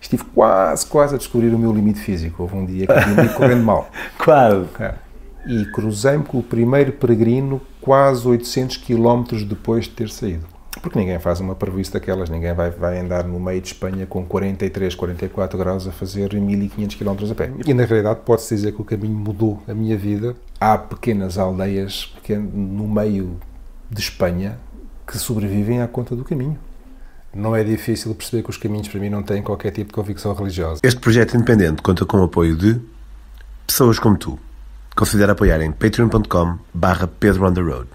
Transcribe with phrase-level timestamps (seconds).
[0.00, 2.42] estive quase, quase a descobrir o meu limite físico.
[2.42, 3.90] Houve um dia que eu ia correndo mal.
[4.18, 4.66] quase.
[4.78, 4.94] É.
[5.46, 10.46] E cruzei-me com o primeiro peregrino quase 800 km depois de ter saído.
[10.80, 14.24] Porque ninguém faz uma previsão daquelas, ninguém vai, vai andar no meio de Espanha com
[14.24, 17.50] 43, 44 graus a fazer 1500 km a pé.
[17.66, 20.36] E na realidade pode-se dizer que o caminho mudou a minha vida.
[20.60, 23.36] Há pequenas aldeias no meio
[23.90, 24.58] de Espanha
[25.06, 26.56] que sobrevivem à conta do caminho.
[27.32, 30.34] Não é difícil perceber que os caminhos para mim não têm qualquer tipo de convicção
[30.34, 30.80] religiosa.
[30.82, 32.80] Este projeto independente conta com o apoio de
[33.64, 34.36] pessoas como tu.
[34.96, 37.88] Considera apoiar em patreon.com barra Pedro on the Road.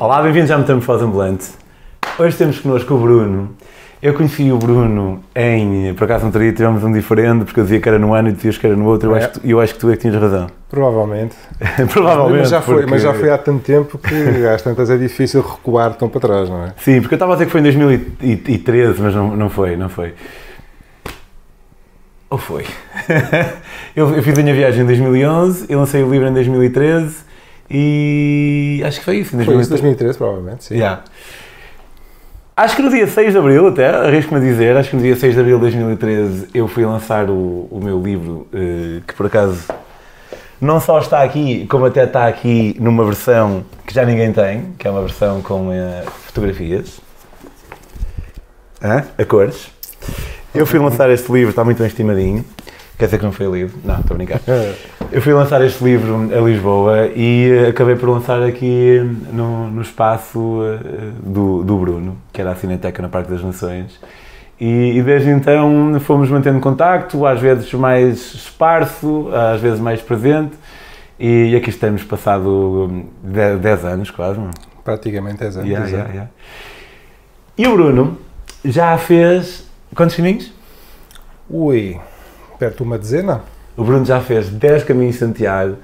[0.00, 1.50] Olá, bem-vindos à Metamorfose Ambulante.
[2.18, 3.56] Hoje temos connosco o Bruno.
[4.04, 5.94] Eu conheci o Bruno em.
[5.94, 8.28] Por acaso, no outro dia tivemos um diferente, porque eu dizia que era no ano
[8.28, 9.08] e dizias que era no outro.
[9.10, 9.16] E É.
[9.16, 10.46] eu, acho que- eu acho que tu é que tinhas razão.
[10.68, 11.34] Provavelmente.
[11.90, 12.40] Provavelmente.
[12.40, 14.14] Mas já, foi, porque- mas já foi há tanto tempo que
[14.46, 16.74] às tantas é difícil recuar tão para trás, não é?
[16.76, 19.88] Sim, porque eu estava a dizer que foi em 2013, mas não, não foi, não
[19.88, 20.12] foi.
[22.28, 22.66] Ou foi?
[23.96, 27.16] eu, eu fiz a minha viagem em 2011, eu lancei o livro em 2013
[27.70, 29.82] e acho que foi isso, em Foi isso 2013.
[29.82, 30.74] 2013, provavelmente, sim.
[30.74, 31.02] Yeah.
[32.56, 35.16] Acho que no dia 6 de Abril, até, arrisco-me a dizer, acho que no dia
[35.16, 39.26] 6 de Abril de 2013 eu fui lançar o, o meu livro, eh, que por
[39.26, 39.64] acaso
[40.60, 44.86] não só está aqui, como até está aqui numa versão que já ninguém tem, que
[44.86, 47.00] é uma versão com eh, fotografias,
[48.80, 49.02] Hã?
[49.18, 49.68] a cores.
[50.54, 52.44] Eu fui lançar este livro, está muito bem estimadinho,
[52.98, 54.40] quer dizer que não foi lido, não, estou a brincar.
[55.10, 59.00] Eu fui lançar este livro a Lisboa e acabei por lançar aqui
[59.32, 64.00] no, no espaço eh, do, do Bruno, que era a Cineteca no Parque das Nações.
[64.60, 70.54] E, e desde então fomos mantendo contacto, às vezes mais esparso, às vezes mais presente.
[71.18, 74.40] E aqui estamos passado 10 anos quase.
[74.82, 75.68] Praticamente 10 anos.
[75.68, 76.30] Yeah, yeah, yeah.
[77.56, 78.18] E o Bruno
[78.64, 80.52] já fez quantos caminhos?
[81.48, 82.00] Ui,
[82.64, 83.42] perto de uma dezena?
[83.76, 85.76] O Bruno já fez 10 caminhos de Santiago.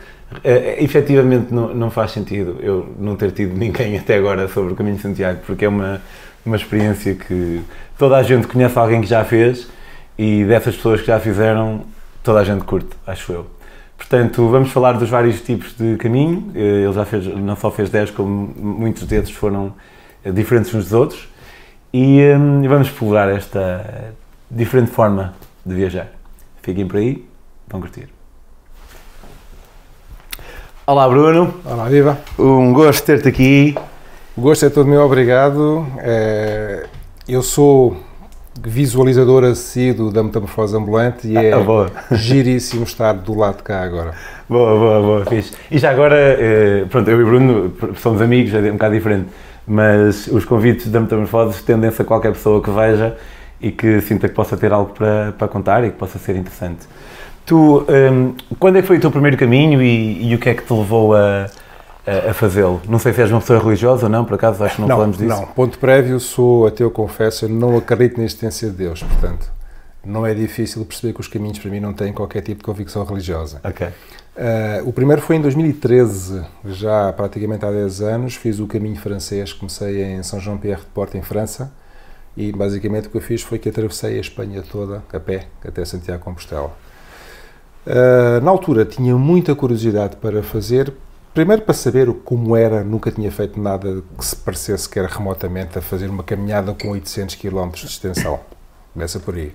[0.42, 4.76] Eh, efetivamente não, não faz sentido eu não ter tido ninguém até agora sobre o
[4.76, 6.00] caminho de Santiago, porque é uma,
[6.46, 7.60] uma experiência que
[7.98, 9.68] toda a gente conhece alguém que já fez
[10.16, 11.82] e dessas pessoas que já fizeram,
[12.22, 13.46] toda a gente curte, acho eu.
[13.98, 16.50] Portanto, vamos falar dos vários tipos de caminho.
[16.54, 19.74] Eh, Ele já fez, não só fez 10, como muitos desses foram
[20.24, 21.28] eh, diferentes uns dos outros.
[21.92, 24.14] E hum, vamos explorar esta
[24.50, 25.34] diferente forma
[25.66, 26.19] de viajar.
[26.62, 27.24] Fiquem por aí,
[27.68, 28.08] vão curtir.
[30.86, 32.18] Olá Bruno, Olá, viva.
[32.38, 33.74] um gosto ter-te aqui.
[34.36, 35.86] O gosto é todo meu, obrigado.
[35.98, 36.86] É,
[37.28, 37.96] eu sou
[38.62, 41.90] visualizador assíduo da Metamorfose Ambulante e é Ah, boa.
[42.12, 44.12] giríssimo estar do lado de cá agora.
[44.48, 45.52] Boa, boa, boa, fixe.
[45.70, 49.28] E já agora, eh, pronto, eu e Bruno somos amigos, é um bocado diferente,
[49.66, 53.16] mas os convites da Metamorfose estendem-se a qualquer pessoa que veja
[53.60, 56.86] e que sinta que possa ter algo para, para contar e que possa ser interessante.
[57.44, 60.54] Tu, hum, quando é que foi o teu primeiro caminho e, e o que é
[60.54, 61.46] que te levou a,
[62.06, 62.80] a, a fazê-lo?
[62.88, 65.18] Não sei se és uma pessoa religiosa ou não, por acaso, acho que não, falamos
[65.18, 65.28] disso.
[65.28, 65.46] não.
[65.46, 69.50] Ponto prévio, sou ateu, confesso, eu não acredito na existência de Deus, portanto,
[70.04, 73.04] não é difícil perceber que os caminhos para mim não têm qualquer tipo de convicção
[73.04, 73.60] religiosa.
[73.64, 73.86] Ok.
[73.86, 79.52] Uh, o primeiro foi em 2013, já praticamente há 10 anos, fiz o caminho francês,
[79.52, 81.70] comecei em São João-Pierre de Porto, em França,
[82.48, 85.84] e basicamente o que eu fiz foi que atravessei a Espanha toda, a pé, até
[85.84, 86.70] Santiago Compostela.
[87.86, 90.92] Uh, na altura tinha muita curiosidade para fazer,
[91.34, 95.78] primeiro para saber como era, nunca tinha feito nada que se parecesse que era remotamente
[95.78, 98.40] a fazer uma caminhada com 800 km de extensão,
[98.92, 99.52] começa por aí.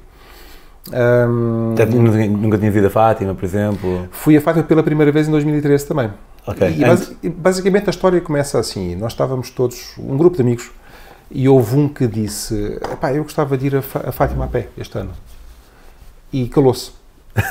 [0.93, 4.07] Um, tinha- nunca, tinhas ido a Fátima, por exemplo?
[4.11, 6.11] Fui a Fátima pela primeira vez em 2013 também.
[6.45, 6.67] Ok.
[6.77, 10.69] E, basi- e basicamente a história começa assim: nós estávamos todos, um grupo de amigos,
[11.29, 14.67] e houve um que disse: Epá, eu gostava de ir a, a Fátima a pé
[14.77, 15.11] este ano.
[16.31, 16.91] E calou-se.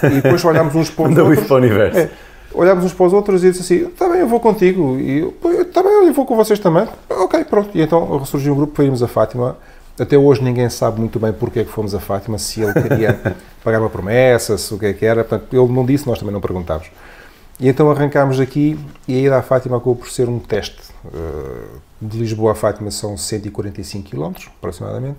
[0.05, 1.47] E depois olhámos uns para os outros.
[1.47, 1.99] para o universo.
[1.99, 2.11] É,
[2.53, 4.99] olhámos uns para os outros e disse assim: Está bem, eu vou contigo.
[4.99, 6.87] E eu, "Pô, está bem, eu vou com vocês também.
[7.09, 7.71] Ok, pronto.
[7.75, 9.57] E então ressurgiu um grupo, fomos a Fátima.
[9.99, 13.37] Até hoje ninguém sabe muito bem porque é que fomos a Fátima, se ele queria
[13.63, 15.23] pagar uma promessa, se o que é que era.
[15.23, 16.89] Portanto, ele não disse, nós também não perguntámos.
[17.61, 20.81] E então arrancámos aqui e a ida à Fátima acabou por ser um teste.
[21.05, 21.79] Uh,
[22.09, 25.19] de Lisboa a Fátima são 145 km, aproximadamente.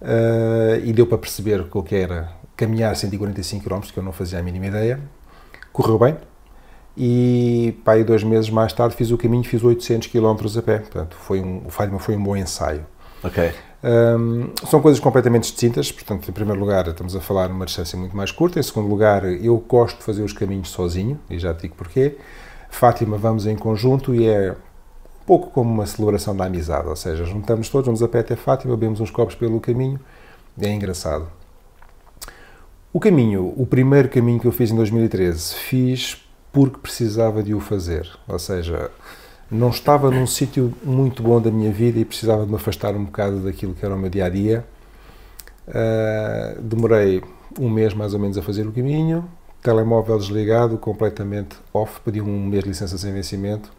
[0.00, 4.38] Uh, e deu para perceber o que era caminhar 145 km, que eu não fazia
[4.38, 5.00] a mínima ideia.
[5.72, 6.16] Correu bem.
[6.96, 10.78] E pá, aí dois meses mais tarde fiz o caminho, fiz 800 km a pé.
[10.78, 12.84] Portanto, foi um, o Fátima foi um bom ensaio.
[13.22, 13.52] Ok.
[13.84, 18.16] Um, são coisas completamente distintas, portanto, em primeiro lugar, estamos a falar numa distância muito
[18.16, 18.58] mais curta.
[18.58, 22.16] Em segundo lugar, eu gosto de fazer os caminhos sozinho, e já te digo porquê.
[22.70, 24.54] Fátima, vamos em conjunto e é
[25.26, 28.76] pouco como uma celebração da amizade, ou seja, juntamos todos, vamos a pé até Fátima,
[28.76, 29.98] bebemos uns copos pelo caminho,
[30.60, 31.26] é engraçado.
[32.92, 37.60] O caminho, o primeiro caminho que eu fiz em 2013, fiz porque precisava de o
[37.60, 38.90] fazer, ou seja,
[39.50, 43.04] não estava num sítio muito bom da minha vida e precisava de me afastar um
[43.04, 44.64] bocado daquilo que era o meu dia a dia.
[45.68, 47.22] Uh, demorei
[47.58, 49.24] um mês mais ou menos a fazer o caminho,
[49.62, 53.70] telemóvel desligado, completamente off, pedi um mês de licença sem vencimento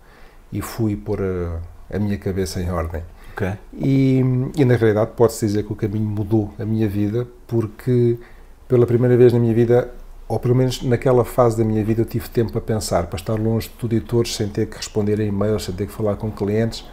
[0.53, 3.01] e fui pôr a, a minha cabeça em ordem.
[3.33, 3.53] Okay.
[3.73, 4.21] E,
[4.55, 8.19] e, na realidade pode-se dizer que o caminho mudou a minha vida porque
[8.67, 9.91] pela primeira vez na minha vida,
[10.27, 13.33] ou pelo menos naquela fase da minha vida, eu tive tempo para pensar, para estar
[13.33, 16.15] longe de tudo e todos, sem ter que responder a e-mails, sem ter que falar
[16.15, 16.85] com clientes.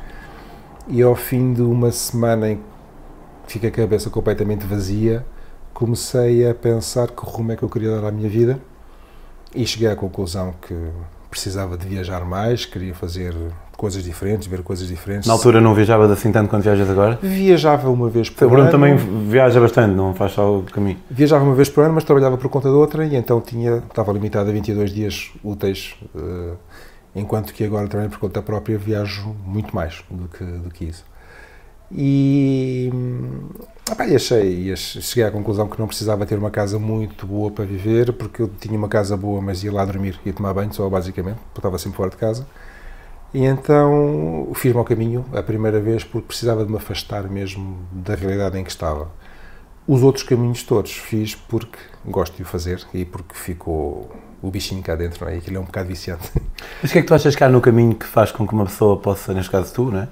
[0.88, 2.62] E ao fim de uma semana em que
[3.46, 5.24] fiquei a cabeça completamente vazia,
[5.74, 8.60] comecei a pensar que rumo é que eu queria dar à minha vida
[9.54, 10.74] e cheguei à conclusão que
[11.30, 13.34] precisava de viajar mais, queria fazer
[13.76, 15.26] coisas diferentes, ver coisas diferentes.
[15.26, 17.18] Na altura não viajavas assim tanto quanto viajas agora?
[17.22, 18.52] Viajava uma vez por ano.
[18.52, 18.96] O Bruno também
[19.26, 20.98] viaja bastante, não faz só o caminho?
[21.10, 24.12] Viajava uma vez por ano, mas trabalhava por conta de outra e então tinha, estava
[24.12, 26.54] limitado a 22 dias úteis, eh,
[27.14, 31.04] enquanto que agora trabalho por conta própria viajo muito mais do que, do que isso.
[31.90, 32.90] E,
[33.90, 37.64] opa, e achei, cheguei à conclusão que não precisava ter uma casa muito boa para
[37.64, 40.88] viver, porque eu tinha uma casa boa, mas ia lá dormir e tomar banho só,
[40.88, 42.46] basicamente, porque estava sempre fora de casa.
[43.32, 48.14] E então fiz-me ao caminho a primeira vez porque precisava de me afastar mesmo da
[48.14, 49.08] realidade em que estava.
[49.86, 54.10] Os outros caminhos todos fiz porque gosto de o fazer e porque ficou
[54.42, 55.36] o bichinho cá dentro, não é?
[55.36, 56.30] Aquilo é um bocado viciante.
[56.82, 58.52] Mas o que é que tu achas que há no caminho que faz com que
[58.52, 60.08] uma pessoa possa, neste caso tu, não é?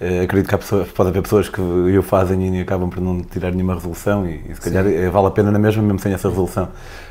[0.00, 3.22] Uh, acredito que há pessoas, pode haver pessoas que o fazem e acabam por não
[3.22, 4.94] tirar nenhuma resolução e, e se calhar Sim.
[4.94, 6.70] Eh, vale a pena na mesma mesmo sem essa resolução.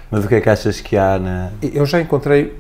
[0.10, 1.52] Mas o que é que achas que há na...
[1.62, 2.58] Eu já encontrei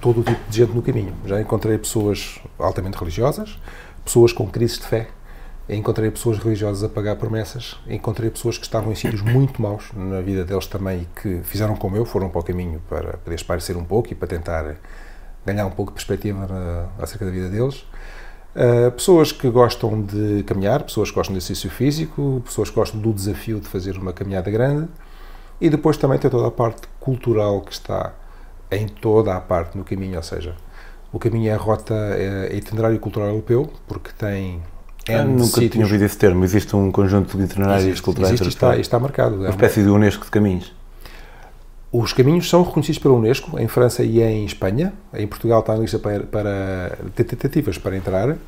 [0.00, 1.14] todo o tipo de gente no caminho.
[1.24, 3.56] Já encontrei pessoas altamente religiosas,
[4.04, 5.06] pessoas com crises de fé,
[5.68, 10.20] encontrei pessoas religiosas a pagar promessas, encontrei pessoas que estavam em sítios muito maus na
[10.20, 13.76] vida deles também e que fizeram como eu, foram para o caminho para poder esparecer
[13.76, 14.74] um pouco e para tentar
[15.46, 17.84] ganhar um pouco de perspectiva na, acerca da vida deles.
[18.54, 23.00] Uh, pessoas que gostam de caminhar, pessoas que gostam de exercício físico, pessoas que gostam
[23.00, 24.88] do desafio de fazer uma caminhada grande
[25.58, 28.12] e depois também tem toda a parte cultural que está
[28.70, 30.54] em toda a parte no caminho, ou seja,
[31.12, 34.60] o caminho é a rota, é itinerário cultural europeu, porque tem
[35.08, 35.70] eu nunca sítios.
[35.72, 36.44] tinha ouvido esse termo.
[36.44, 39.36] Existe um conjunto de itinerários existe, culturais existe, está, está marcado.
[39.36, 39.86] Uma é espécie uma...
[39.86, 40.72] de Unesco de caminhos.
[41.92, 44.94] Os caminhos são reconhecidos pela Unesco em França e em Espanha.
[45.12, 48.38] Em Portugal está na lista para, para tentativas para entrar.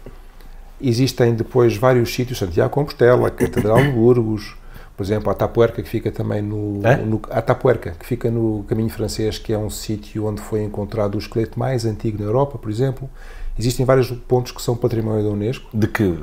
[0.81, 4.56] Existem depois vários sítios, Santiago Compostela, Catedral de Burgos,
[4.96, 6.96] por exemplo, a Tapuerca, que fica também no, é?
[6.96, 11.17] no a Tapuerca, que fica no caminho francês, que é um sítio onde foi encontrado
[11.17, 13.11] o esqueleto mais antigo na Europa, por exemplo.
[13.58, 15.69] Existem vários pontos que são património da Unesco.
[15.73, 16.19] De que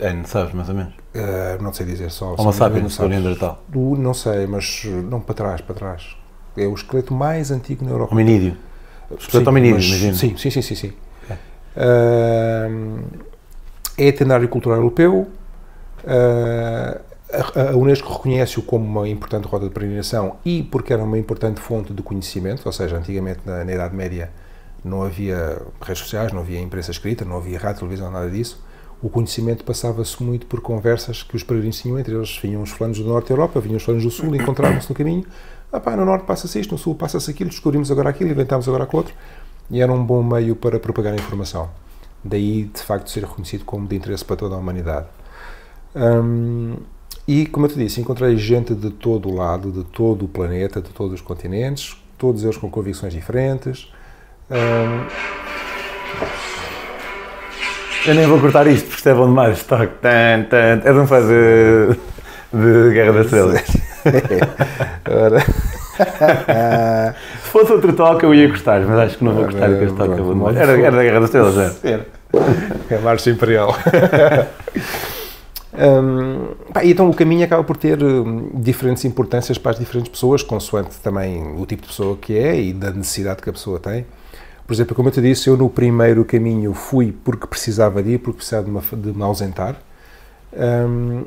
[0.00, 0.92] ano, sabes, mais ou menos?
[1.14, 2.34] Uh, não sei dizer só.
[2.36, 3.64] Homo sapiens, do Neandertal?
[3.74, 6.21] Não sei, mas não para trás, para trás.
[6.56, 8.12] É o esqueleto mais antigo na Europa.
[8.14, 8.56] Hominídeo.
[9.18, 10.14] Esqueleto hominídeo, imagino.
[10.14, 10.74] Sim, sim, sim, sim.
[10.74, 10.92] sim.
[11.30, 12.68] É.
[12.68, 13.04] Uh,
[13.96, 15.28] é itinerário cultural europeu.
[16.04, 21.60] Uh, a Unesco reconhece-o como uma importante rota de peregrinação e porque era uma importante
[21.60, 24.30] fonte de conhecimento, ou seja, antigamente na, na Idade Média
[24.84, 28.62] não havia redes sociais, não havia imprensa escrita, não havia rádio, televisão, nada disso.
[29.00, 32.36] O conhecimento passava-se muito por conversas que os peregrinos tinham entre eles.
[32.36, 35.24] Vinham os flanos do Norte da Europa, vinham os flanos do Sul, encontravam-se no caminho.
[35.72, 38.84] Ah pá, no Norte passa-se isto, no Sul passa-se aquilo, descobrimos agora aquilo, inventámos agora
[38.84, 39.14] aquilo outro.
[39.70, 41.70] E era um bom meio para propagar a informação.
[42.22, 45.06] Daí, de facto, ser reconhecido como de interesse para toda a humanidade.
[45.96, 46.76] Hum,
[47.26, 50.80] e, como eu te disse, encontrei gente de todo o lado, de todo o planeta,
[50.80, 53.90] de todos os continentes, todos eles com convicções diferentes.
[54.50, 55.06] Um...
[58.04, 59.62] Eu nem vou cortar isto, porque isto é bom demais.
[59.62, 60.82] Toque, tan, tan.
[60.84, 61.96] É de um faz de,
[62.52, 63.91] de Guerra das Estrelas.
[65.10, 65.40] Ora.
[67.42, 69.96] Se fosse outro toque, eu ia gostar, mas acho que não vou gostar, porque este
[69.96, 70.58] toque.
[70.58, 72.06] Era, era da Guerra das Estrelas, era.
[72.90, 73.76] É a Marcha Imperial.
[75.74, 80.42] Um, pá, então o caminho acaba por ter hum, diferentes importâncias para as diferentes pessoas,
[80.42, 84.04] consoante também o tipo de pessoa que é e da necessidade que a pessoa tem.
[84.66, 88.18] Por exemplo, como eu te disse, eu no primeiro caminho fui porque precisava de ir,
[88.18, 89.76] porque precisava de me, de me ausentar.
[90.52, 91.24] Um,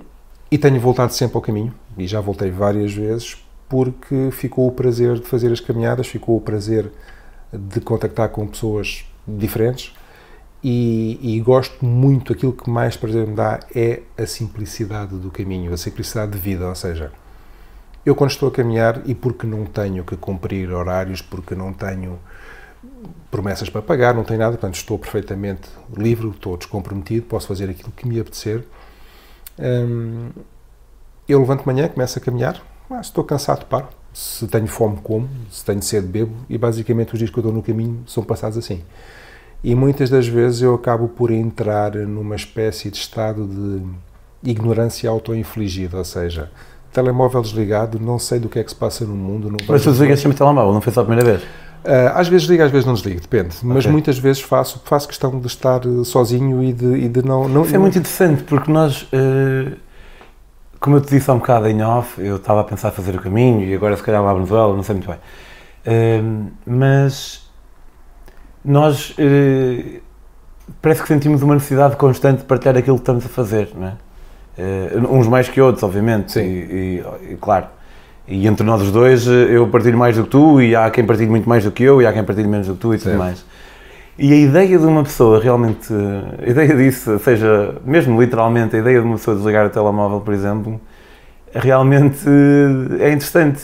[0.50, 3.38] e tenho voltado sempre ao caminho, e já voltei várias vezes,
[3.68, 6.92] porque ficou o prazer de fazer as caminhadas, ficou o prazer
[7.52, 9.94] de contactar com pessoas diferentes
[10.68, 15.72] e, e, gosto muito, aquilo que mais prazer me dá é a simplicidade do caminho,
[15.72, 17.12] a simplicidade de vida, ou seja,
[18.04, 22.20] eu quando estou a caminhar e porque não tenho que cumprir horários, porque não tenho
[23.30, 27.92] promessas para pagar, não tenho nada, portanto estou perfeitamente livre, estou descomprometido, posso fazer aquilo
[27.92, 28.64] que me apetecer.
[29.60, 30.30] Hum,
[31.28, 33.88] eu levanto de manhã, começo a caminhar, ah, se estou cansado, paro.
[34.14, 37.54] Se tenho fome, como, se tenho sede, bebo, e basicamente os dias que eu estou
[37.54, 38.82] no caminho são passados assim.
[39.62, 45.98] E muitas das vezes eu acabo por entrar numa espécie de estado de ignorância auto-infligida,
[45.98, 46.50] ou seja,
[46.94, 49.50] telemóvel desligado, não sei do que é que se passa no mundo.
[49.50, 51.44] Não Mas tu desligas sempre o telemóvel, não foi a primeira vez?
[51.86, 53.56] Uh, às vezes ligo, às vezes não desligo, depende.
[53.62, 53.92] Mas okay.
[53.92, 57.64] muitas vezes faço, faço questão de estar sozinho e de, e de não, não.
[57.64, 59.78] Isso é muito interessante porque nós, uh,
[60.80, 63.22] como eu te disse há um bocado em off, eu estava a pensar fazer o
[63.22, 65.20] caminho e agora se calhar lá a Venezuela, não sei muito bem.
[65.86, 67.48] Uh, mas
[68.64, 69.16] nós
[70.82, 73.94] parece que sentimos uma necessidade constante de partilhar aquilo que estamos a fazer, não é?
[75.08, 76.42] uns mais que outros, obviamente, Sim.
[76.42, 77.68] E, e, e claro.
[78.28, 81.48] E entre nós dois, eu partilho mais do que tu, e há quem partilhe muito
[81.48, 83.46] mais do que eu, e há quem partilhe menos do que tu e tudo mais.
[84.18, 85.94] E a ideia de uma pessoa realmente,
[86.42, 90.34] a ideia disso, seja, mesmo literalmente, a ideia de uma pessoa desligar o telemóvel, por
[90.34, 90.80] exemplo,
[91.54, 92.26] realmente
[93.00, 93.64] é interessante.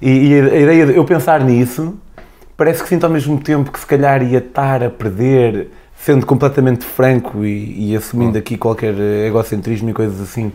[0.00, 1.94] E, e a ideia de eu pensar nisso,
[2.56, 6.84] parece que sinto ao mesmo tempo que se calhar ia estar a perder, sendo completamente
[6.84, 8.40] franco e, e assumindo hum.
[8.40, 10.52] aqui qualquer egocentrismo e coisas assim,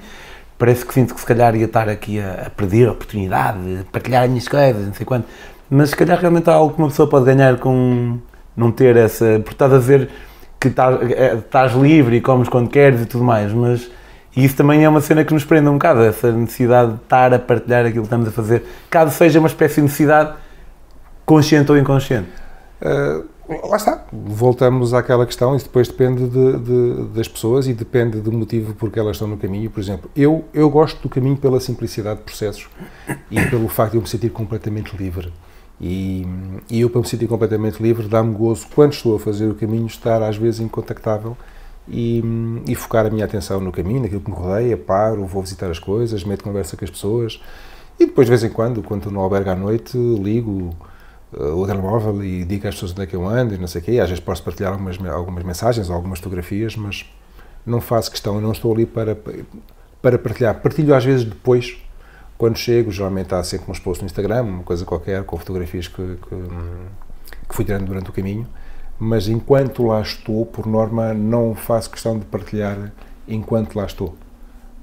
[0.57, 3.83] parece que sinto que se calhar ia estar aqui a, a perder a oportunidade de
[3.85, 5.27] partilhar as minhas coisas, não sei quanto.
[5.69, 8.17] Mas se calhar realmente há algo que uma pessoa pode ganhar com
[8.55, 9.39] não ter essa.
[9.39, 10.09] Porque estás a ver
[10.59, 13.89] que estás, é, estás livre e comes quando queres e tudo mais, mas
[14.35, 17.39] isso também é uma cena que nos prende um bocado, essa necessidade de estar a
[17.39, 20.33] partilhar aquilo que estamos a fazer, caso seja uma espécie de necessidade
[21.25, 22.29] consciente ou inconsciente.
[22.81, 28.19] Uh lá está, voltamos àquela questão, isso depois depende de, de, das pessoas e depende
[28.19, 29.69] do motivo porque elas estão no caminho.
[29.69, 32.67] Por exemplo, eu, eu gosto do caminho pela simplicidade de processos
[33.31, 35.31] e pelo facto de eu me sentir completamente livre.
[35.79, 36.25] E,
[36.69, 39.85] e eu, para me sentir completamente livre, dá-me gozo, quando estou a fazer o caminho,
[39.85, 41.37] estar às vezes incontactável
[41.87, 42.23] e,
[42.67, 45.79] e, focar a minha atenção no caminho, naquilo que me rodeia, paro, vou visitar as
[45.79, 47.39] coisas, meto conversa com as pessoas
[47.99, 50.75] e depois, de vez em quando, quando estou no albergue à noite, ligo
[51.33, 53.83] o telemóvel e digo às pessoas onde é que eu ando e não sei o
[53.83, 53.99] quê.
[53.99, 57.05] Às vezes posso partilhar algumas, algumas mensagens ou algumas fotografias, mas
[57.65, 59.17] não faço questão, não estou ali para,
[60.01, 60.61] para partilhar.
[60.61, 61.77] Partilho às vezes depois,
[62.37, 65.95] quando chego, geralmente há sempre uns posts no Instagram, uma coisa qualquer, com fotografias que,
[65.95, 66.35] que,
[67.49, 68.47] que fui tirando durante o caminho,
[68.97, 72.91] mas enquanto lá estou, por norma, não faço questão de partilhar
[73.27, 74.15] enquanto lá estou.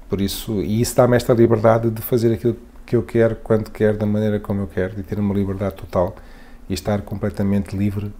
[0.07, 3.97] Por isso, e isso dá-me esta liberdade de fazer aquilo que eu quero, quando quero,
[3.97, 6.15] da maneira como eu quero, de ter uma liberdade total
[6.69, 8.11] e estar completamente livre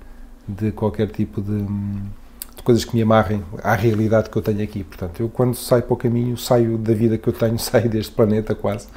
[0.48, 4.84] de qualquer tipo de, de, coisas que me amarrem à realidade que eu tenho aqui.
[4.84, 8.12] Portanto, eu quando saio para o caminho, saio da vida que eu tenho, saio deste
[8.12, 8.88] planeta quase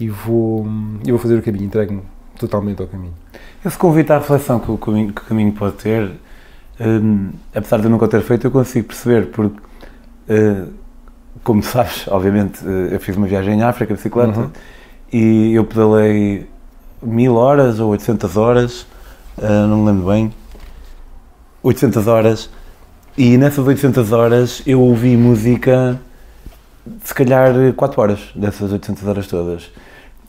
[0.00, 0.66] e vou,
[1.06, 2.02] eu vou fazer o caminho, entrego-me
[2.38, 3.14] totalmente ao caminho.
[3.64, 6.10] Esse convite à reflexão que o caminho, que o caminho pode ter,
[6.80, 10.72] hum, apesar de eu nunca ter feito, eu consigo perceber, porque, uh,
[11.42, 14.50] como sabes, obviamente, uh, eu fiz uma viagem em África, bicicleta, uhum.
[15.12, 16.48] e eu pedalei
[17.04, 18.86] mil horas ou 800 horas,
[19.38, 20.32] uh, não me lembro bem,
[21.62, 22.50] 800 horas,
[23.16, 26.00] e nessas 800 horas eu ouvi música,
[27.02, 29.70] se calhar 4 horas dessas 800 horas todas.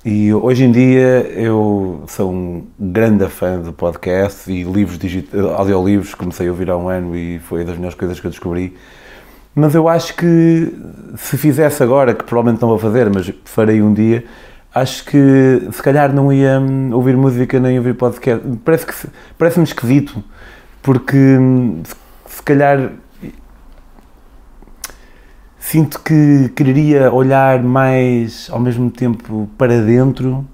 [0.04, 6.14] E hoje em dia eu sou um grande fã de podcasts e livros digitais, audiolivros,
[6.14, 8.78] comecei a ouvir há um ano e foi das melhores coisas que eu descobri.
[9.56, 10.72] Mas eu acho que
[11.18, 14.24] se fizesse agora, que provavelmente não vou fazer, mas farei um dia,
[14.76, 18.46] acho que se calhar não ia hum, ouvir música nem ouvir podcast.
[18.66, 20.22] Parece parece-me esquisito,
[20.84, 21.96] porque hum, se,
[22.36, 22.92] se calhar
[25.58, 30.46] sinto que quereria olhar mais ao mesmo tempo para dentro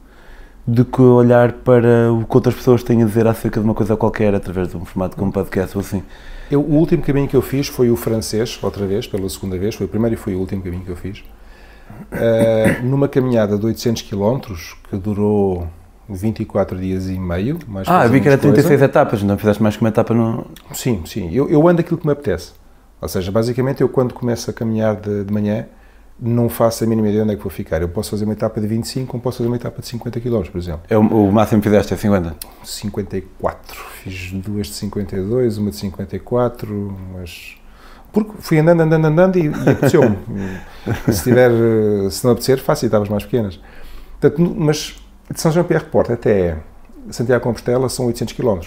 [0.67, 3.97] do que olhar para o que outras pessoas têm a dizer acerca de uma coisa
[3.97, 6.03] qualquer através de um formato como podcast ou assim.
[6.51, 9.73] Eu, o último caminho que eu fiz foi o francês, outra vez, pela segunda vez,
[9.73, 11.23] foi o primeiro e foi o último caminho que eu fiz
[12.11, 14.39] uh, numa caminhada de 800 km,
[14.89, 15.67] que durou
[16.09, 17.59] 24 dias e meio.
[17.67, 18.85] Mais ah, vi que era 36 coisa.
[18.85, 20.45] etapas, não fizeste mais que uma etapa no...
[20.73, 21.29] Sim, sim.
[21.33, 22.53] Eu, eu ando aquilo que me apetece.
[23.01, 25.65] Ou seja, basicamente eu quando começo a caminhar de, de manhã,
[26.19, 27.81] não faço a mínima ideia onde é que vou ficar.
[27.81, 30.43] Eu posso fazer uma etapa de 25 ou posso fazer uma etapa de 50 km,
[30.51, 30.81] por exemplo.
[30.87, 32.35] É o, o máximo que fizeste é 50?
[32.63, 33.77] 54.
[34.03, 37.57] Fiz duas de 52, uma de 54, mas
[38.11, 40.17] porque fui andando, andando, andando e, e apeteceu-me.
[41.11, 41.51] se, tiver,
[42.09, 43.59] se não apetecer, faço etapas mais pequenas.
[44.19, 45.01] Portanto, mas
[45.31, 46.57] de São João Pierre Porto até
[47.09, 48.59] Santiago Compostela são 800 km.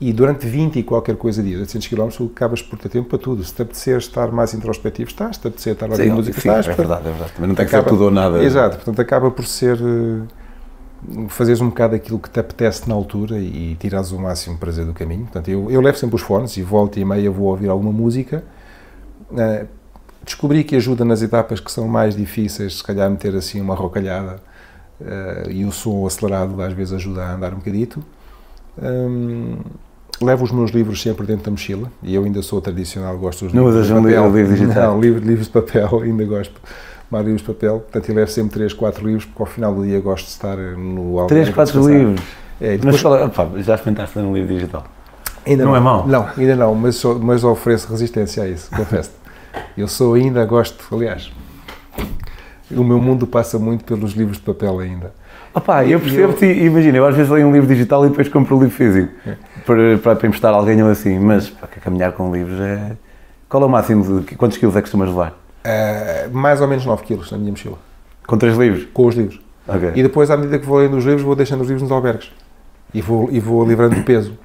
[0.00, 3.42] E durante 20 e qualquer coisa dias, 800 km, acabas por ter tempo para tudo.
[3.42, 5.36] Se te apetecer estar mais introspectivo, estás.
[5.36, 6.68] Se te apetecer estar a ouvir música, sim, estás.
[6.68, 7.32] É verdade, é verdade.
[7.38, 8.44] Não tem que acaba, ser tudo ou nada.
[8.44, 8.76] Exato.
[8.76, 9.76] Portanto, acaba por ser...
[11.28, 14.94] fazeres um bocado aquilo que te apetece na altura e tirares o máximo prazer do
[14.94, 15.22] caminho.
[15.22, 18.44] Portanto, eu, eu levo sempre os fones e volta e meia vou ouvir alguma música.
[19.30, 19.66] Uh,
[20.24, 24.40] descobri que ajuda nas etapas que são mais difíceis, se calhar meter assim uma rocalhada
[25.00, 28.02] uh, e o som acelerado às vezes ajuda a andar um bocadito.
[28.80, 29.58] Um,
[30.20, 33.54] levo os meus livros sempre dentro da mochila e eu ainda sou tradicional, gosto dos
[33.54, 34.22] livros de papel.
[34.22, 34.92] Não livro digital?
[34.92, 36.60] Não, livros, livros de papel, ainda gosto
[37.10, 39.82] mais livros de papel, portanto eu levo sempre 3, 4 livros, porque ao final do
[39.82, 41.28] dia gosto de estar no alto.
[41.28, 42.20] 3, 4 livros?
[42.60, 43.02] É, depois...
[43.02, 44.84] Mas opa, já experimentaste ler um livro digital?
[45.46, 46.06] Ainda não, não é mau?
[46.06, 49.10] Não, ainda não, mas, mas ofereço resistência a isso, confesso.
[49.76, 51.30] Eu sou ainda, gosto, aliás,
[52.70, 55.12] o meu mundo passa muito pelos livros de papel ainda.
[55.54, 56.66] Opa, eu percebo-te, eu...
[56.66, 59.36] imagina, eu às vezes leio um livro digital e depois compro um livro físico é.
[59.64, 62.96] para, para, para emprestar alguém ou assim, mas para caminhar com livros é.
[63.48, 65.30] Qual é o máximo de quantos quilos é que costumas levar?
[65.64, 67.78] Uh, mais ou menos 9 quilos na minha mochila.
[68.26, 68.86] Com três livros?
[68.92, 69.40] Com os livros.
[69.66, 69.92] Okay.
[69.94, 72.30] E depois, à medida que vou lendo os livros, vou deixando os livros nos albergues.
[72.92, 74.38] E vou, e vou livrando de peso.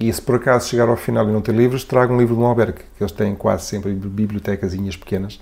[0.00, 2.40] E se por acaso chegar ao final e não ter livros, trago um livro de
[2.40, 5.40] um albergue, que eles têm quase sempre bibliotecasinhas pequenas,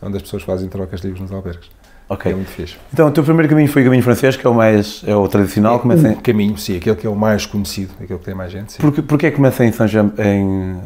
[0.00, 1.70] onde as pessoas fazem trocas de livros nos albergues.
[2.08, 2.32] Ok.
[2.32, 2.76] É muito fixe.
[2.90, 5.28] Então, o teu primeiro caminho foi o caminho francês, que é o mais, é o
[5.28, 6.14] tradicional, é começa em...
[6.14, 8.80] caminho, sim, aquele que é o mais conhecido, aquele que tem mais gente, sim.
[8.80, 10.78] Porquê, porquê começa em Saint-Jean, em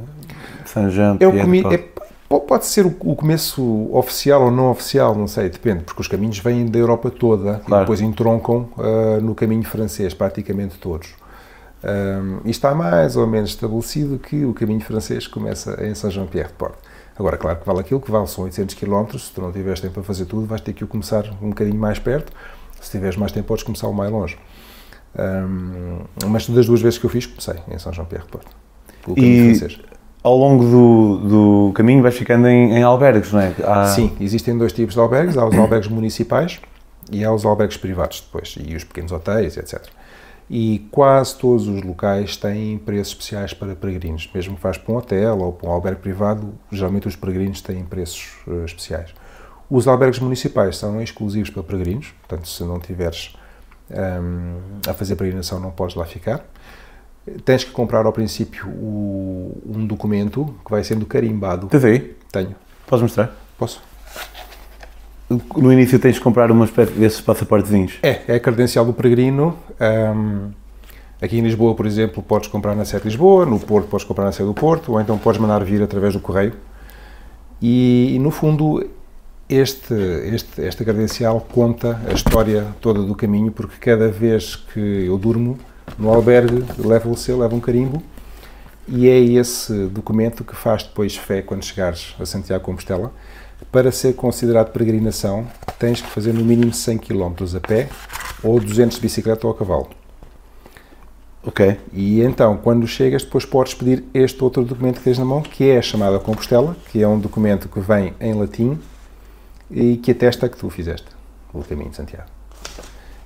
[0.65, 1.19] Saint-Jean?
[1.21, 6.09] É é, pode ser o, começo oficial ou não oficial, não sei, depende, porque os
[6.09, 7.83] caminhos vêm da Europa toda claro.
[7.83, 11.11] e depois entroncam uh, no caminho francês, praticamente todos.
[11.85, 16.75] Um, e está mais ou menos estabelecido que o caminho francês começa em Saint-Jean-Pierre-de-Port.
[17.19, 19.95] Agora, claro que vale aquilo que vale, são 800 km, se tu não tiveres tempo
[19.95, 22.33] para fazer tudo, vais ter que o começar um bocadinho mais perto,
[22.81, 24.39] se tiveres mais tempo podes começar o mais longe.
[25.19, 25.99] Um,
[26.29, 28.51] mas das duas vezes que eu fiz, comecei em São João Pierre de Porto,
[29.05, 29.81] pelo caminho e francês.
[30.23, 31.29] ao longo do,
[31.69, 33.55] do caminho vais ficando em, em albergues, não é?
[33.63, 33.87] Há...
[33.89, 36.61] Sim, existem dois tipos de albergues, há os albergues municipais
[37.11, 39.83] e há os albergues privados depois, e os pequenos hotéis, etc
[40.49, 44.29] e quase todos os locais têm preços especiais para peregrinos.
[44.35, 47.85] Mesmo que vais para um hotel ou para um albergue privado, geralmente os peregrinos têm
[47.85, 49.15] preços uh, especiais.
[49.71, 53.35] Os albergues municipais são exclusivos para peregrinos, portanto, se não tiveres
[53.91, 56.45] um, a fazer peregrinação, não podes lá ficar.
[57.45, 61.69] Tens que comprar ao princípio o, um documento que vai sendo carimbado.
[61.87, 62.17] Aí?
[62.31, 62.55] Tenho.
[62.87, 63.35] Podes mostrar?
[63.57, 63.81] Posso
[65.57, 67.99] no início tens de comprar uma espécie desses passaportezinhos.
[68.03, 69.57] É, é a credencial do peregrino.
[69.81, 70.51] Um,
[71.21, 74.25] aqui em Lisboa, por exemplo, podes comprar na sede de Lisboa, no Porto podes comprar
[74.25, 76.55] na sede do Porto, ou então podes mandar vir através do correio.
[77.61, 78.85] E, e no fundo,
[79.49, 85.17] este, este, esta credencial conta a história toda do caminho, porque cada vez que eu
[85.17, 85.59] durmo
[85.99, 88.03] no albergue, levo o seu, levo um carimbo,
[88.89, 93.13] e é esse documento que faz depois fé quando chegares a Santiago Compostela
[93.73, 95.47] para ser considerado peregrinação,
[95.79, 97.89] tens que fazer no mínimo 100 km a pé
[98.43, 99.89] ou 200 de bicicleta ou a cavalo.
[101.45, 101.81] Ok.
[101.93, 105.71] E então, quando chegas, depois podes pedir este outro documento que tens na mão, que
[105.71, 108.79] é a chamada Compostela, que é um documento que vem em latim
[109.71, 111.07] e que atesta que tu fizeste
[111.53, 112.29] o caminho de Santiago.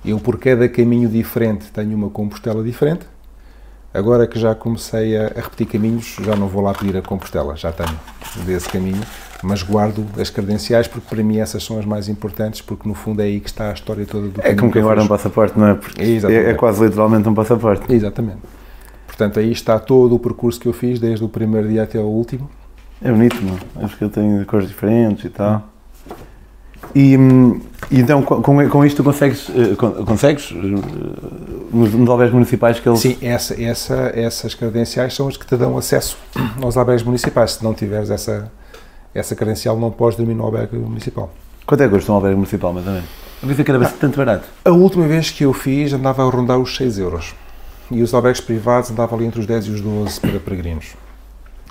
[0.03, 3.05] Eu, por cada caminho diferente, tenho uma Compostela diferente.
[3.93, 7.71] Agora que já comecei a, repetir caminhos, já não vou lá pedir a Compostela, já
[7.71, 7.99] tenho
[8.45, 9.01] desse caminho
[9.43, 13.21] mas guardo as credenciais porque para mim essas são as mais importantes porque no fundo
[13.21, 15.67] é aí que está a história toda do É como quem guarda um passaporte, não
[15.67, 15.73] é?
[15.75, 17.91] Porque é, é, quase literalmente um passaporte.
[17.93, 18.39] Exatamente.
[19.05, 22.03] Portanto, aí está todo o percurso que eu fiz, desde o primeiro dia até o
[22.03, 22.49] último.
[23.01, 23.83] É bonito, não?
[23.83, 25.67] Acho que eu tenho cores diferentes e tal.
[26.95, 27.15] E,
[27.91, 30.55] e então, com, com isto, consegues, eh, consegues eh,
[31.71, 32.99] nos, nos albergues municipais que eles...
[32.99, 36.17] Sim, essa, essa, essas credenciais são as que te dão acesso
[36.61, 37.53] aos albergues municipais.
[37.53, 38.51] Se não tiveres essa,
[39.13, 41.31] essa credencial não podes dormir no albergue municipal.
[41.65, 43.09] Quanto é que custa um albergue municipal, mais ou menos?
[43.41, 44.47] A vez que era bastante barato.
[44.65, 47.35] A última vez que eu fiz andava a rondar os 6 euros.
[47.91, 50.95] E os albergues privados andavam ali entre os 10 e os 12 para peregrinos.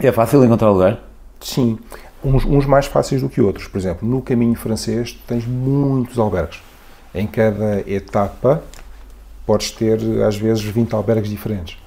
[0.01, 1.03] É fácil encontrar lugar?
[1.41, 1.79] Sim.
[2.23, 3.67] Uns, uns, mais fáceis do que outros.
[3.67, 6.61] Por exemplo, no caminho francês tens muitos albergues.
[7.15, 8.63] Em cada etapa
[9.47, 11.79] podes ter, às vezes, 20 albergues diferentes.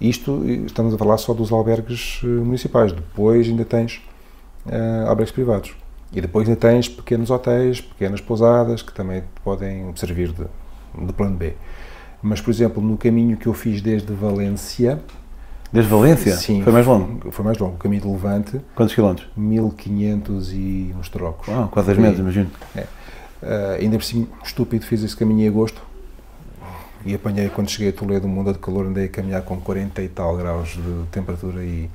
[0.00, 2.90] Isto, estamos a falar só dos albergues eh, municipais.
[2.92, 4.00] Depois ainda tens
[4.66, 5.74] uh, albergues privados.
[6.12, 10.44] E depois ainda tens pequenos hotéis, pequenas pousadas que também podem servir de,
[11.06, 11.54] de plano B.
[12.22, 15.00] Mas, por exemplo, no caminho que eu fiz desde Valência.
[15.72, 16.36] Desde Valência?
[16.36, 16.62] Sim.
[16.62, 17.30] Foi mais longo?
[17.30, 17.74] Foi mais longo.
[17.74, 18.60] O caminho do Levante.
[18.74, 19.28] Quantos quilómetros?
[19.36, 21.48] 1500 e uns trocos.
[21.48, 22.50] Ah, quase 10 metros, imagino.
[22.76, 22.80] É.
[22.80, 25.82] Uh, ainda por cima, estúpido, fiz esse caminho em agosto
[27.04, 30.08] e apanhei, quando cheguei a Toledo, mundo de calor, andei a caminhar com 40 e
[30.08, 31.90] tal graus de temperatura e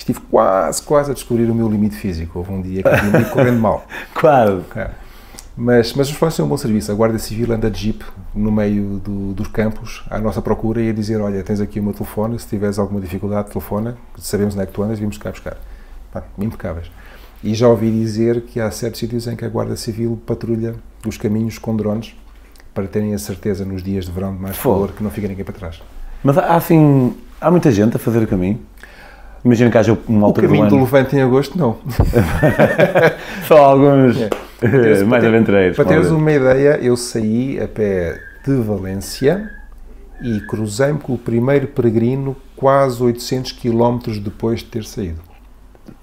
[0.00, 2.38] estive quase, quase a descobrir o meu limite físico.
[2.38, 3.84] Houve um dia que vim correndo mal.
[4.14, 4.62] Quase.
[4.76, 4.90] É.
[5.56, 6.90] Mas, mas os flancos são um bom serviço.
[6.90, 10.88] A Guarda Civil anda de jeep no meio do, dos campos à nossa procura e
[10.88, 14.62] a dizer: Olha, tens aqui o meu telefone, se tiveres alguma dificuldade, telefona, sabemos onde
[14.62, 15.58] é que tu andas, vimos cá buscar.
[16.12, 16.90] Pá, impecáveis.
[17.42, 20.74] E já ouvi dizer que há certos sítios em que a Guarda Civil patrulha
[21.06, 22.14] os caminhos com drones
[22.72, 25.44] para terem a certeza nos dias de verão de mais calor que não fica ninguém
[25.44, 25.82] para trás.
[26.22, 28.60] Mas há assim, há muita gente a fazer o caminho.
[29.44, 30.84] Imagina que haja uma O altura do caminho do ano.
[30.84, 31.78] Levante em agosto, não.
[33.48, 34.28] Só alguns É.
[34.62, 35.76] eh, mais Para aventureiros.
[35.76, 39.50] Para teres uma ideia, eu saí a pé de Valência
[40.22, 45.20] e cruzei-me com o primeiro peregrino quase 800 km depois de ter saído.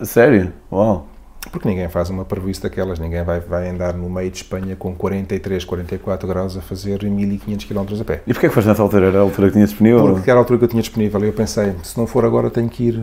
[0.02, 0.52] Sério?
[0.72, 1.08] Uau.
[1.52, 4.94] Porque ninguém faz uma prejuízo daquelas, ninguém vai, vai andar no meio de Espanha com
[4.94, 8.22] 43, 44 graus a fazer 1500 km a pé.
[8.28, 9.08] E porquê que foste nessa altura?
[9.08, 10.14] Era a altura que tinha disponível?
[10.14, 12.50] Porque era a altura que eu tinha disponível e eu pensei, se não for agora
[12.50, 13.02] tenho que ir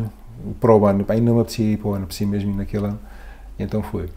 [0.61, 1.05] para o ano.
[1.09, 2.99] Ainda não me apetecia ir para o ano, apetecia mesmo ir naquele ano.
[3.59, 4.09] Então foi.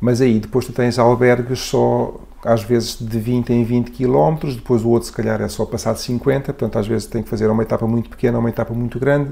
[0.00, 4.84] Mas aí depois tu tens albergues só às vezes de 20 em 20 km, depois
[4.84, 7.62] o outro se calhar é só passado 50, portanto às vezes tem que fazer uma
[7.62, 9.30] etapa muito pequena, uma etapa muito grande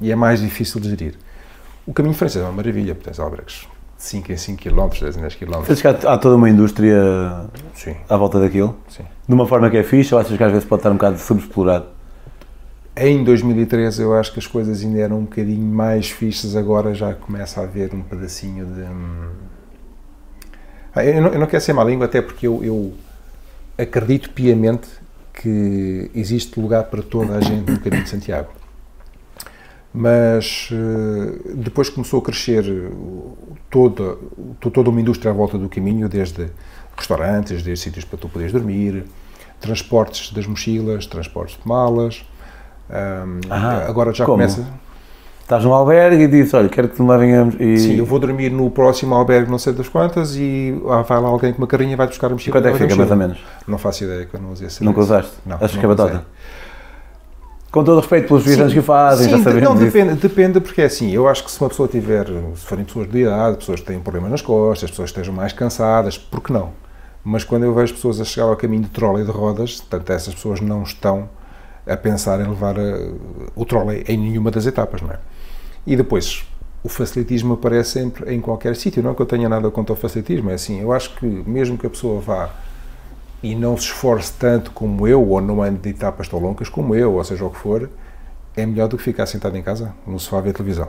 [0.00, 1.14] e é mais difícil de gerir.
[1.86, 3.66] O caminho francês é uma maravilha, porque tens albergues
[3.96, 5.54] de 5 em 5 km, 10 em 10 km.
[5.62, 8.76] Achas que há, há toda uma indústria Sim, à volta daquilo?
[8.88, 9.02] sim.
[9.26, 11.18] De uma forma que é fixe ou achas que às vezes pode estar um bocado
[11.18, 11.86] subexplorado?
[12.96, 17.12] Em 2013 eu acho que as coisas ainda eram um bocadinho mais fixas, agora já
[17.12, 18.82] começa a haver um pedacinho de.
[18.82, 19.30] hum,
[20.94, 22.94] Ah, Eu não, eu não quero ser má língua, até porque eu, eu
[23.76, 24.86] acredito piamente
[25.32, 28.50] que existe lugar para toda a gente no caminho de Santiago.
[29.92, 32.64] Mas eh, depois começou a crescer
[33.70, 34.16] toda,
[34.60, 36.48] to- toda uma indústria à volta do caminho, desde
[36.96, 39.04] restaurantes, desde sítios para tu poderes dormir,
[39.60, 42.24] transportes das mochilas, transportes de malas.
[42.90, 44.38] Ah, agora já como?
[44.38, 44.66] começa.
[45.42, 47.46] Estás num albergue e dizes, olha, quero que me levem a...
[47.60, 47.76] E...
[47.78, 51.28] Sim, eu vou dormir no próximo albergue, não sei das quantas, e ah, vai lá
[51.28, 52.56] alguém com uma carrinha e vai buscar a E mochila.
[52.56, 53.38] quanto é que fica, mais ou menos?
[53.68, 55.32] Não faço ideia que eu não usei esse Nunca usaste?
[55.44, 56.20] Não, Achas que é usei.
[57.70, 59.84] Com todo respeito pelos viajantes que fazem, já Sim, sabemos não, disso.
[59.92, 63.10] depende, depende, porque é assim, eu acho que se uma pessoa tiver, se forem pessoas
[63.10, 66.52] de idade, pessoas que têm problemas nas costas, pessoas que estejam mais cansadas, por que
[66.54, 66.70] não?
[67.22, 70.34] Mas quando eu vejo pessoas a chegar ao caminho de trolley de rodas, portanto, essas
[70.34, 71.28] pessoas não estão
[71.86, 73.10] a pensar em levar eh,
[73.54, 75.18] o trolley em nenhuma das etapas, não é?
[75.86, 76.44] E depois,
[76.82, 79.96] o facilitismo aparece sempre em qualquer sítio, não é que eu tenha nada contra o
[79.96, 82.50] facilitismo, é assim, eu acho que mesmo que a pessoa vá
[83.42, 86.94] e não se esforce tanto como eu, ou não ande de etapas tão longas como
[86.94, 87.90] eu, ou seja o que for,
[88.56, 90.88] é melhor do que ficar sentado em casa, no sofá a ver televisão.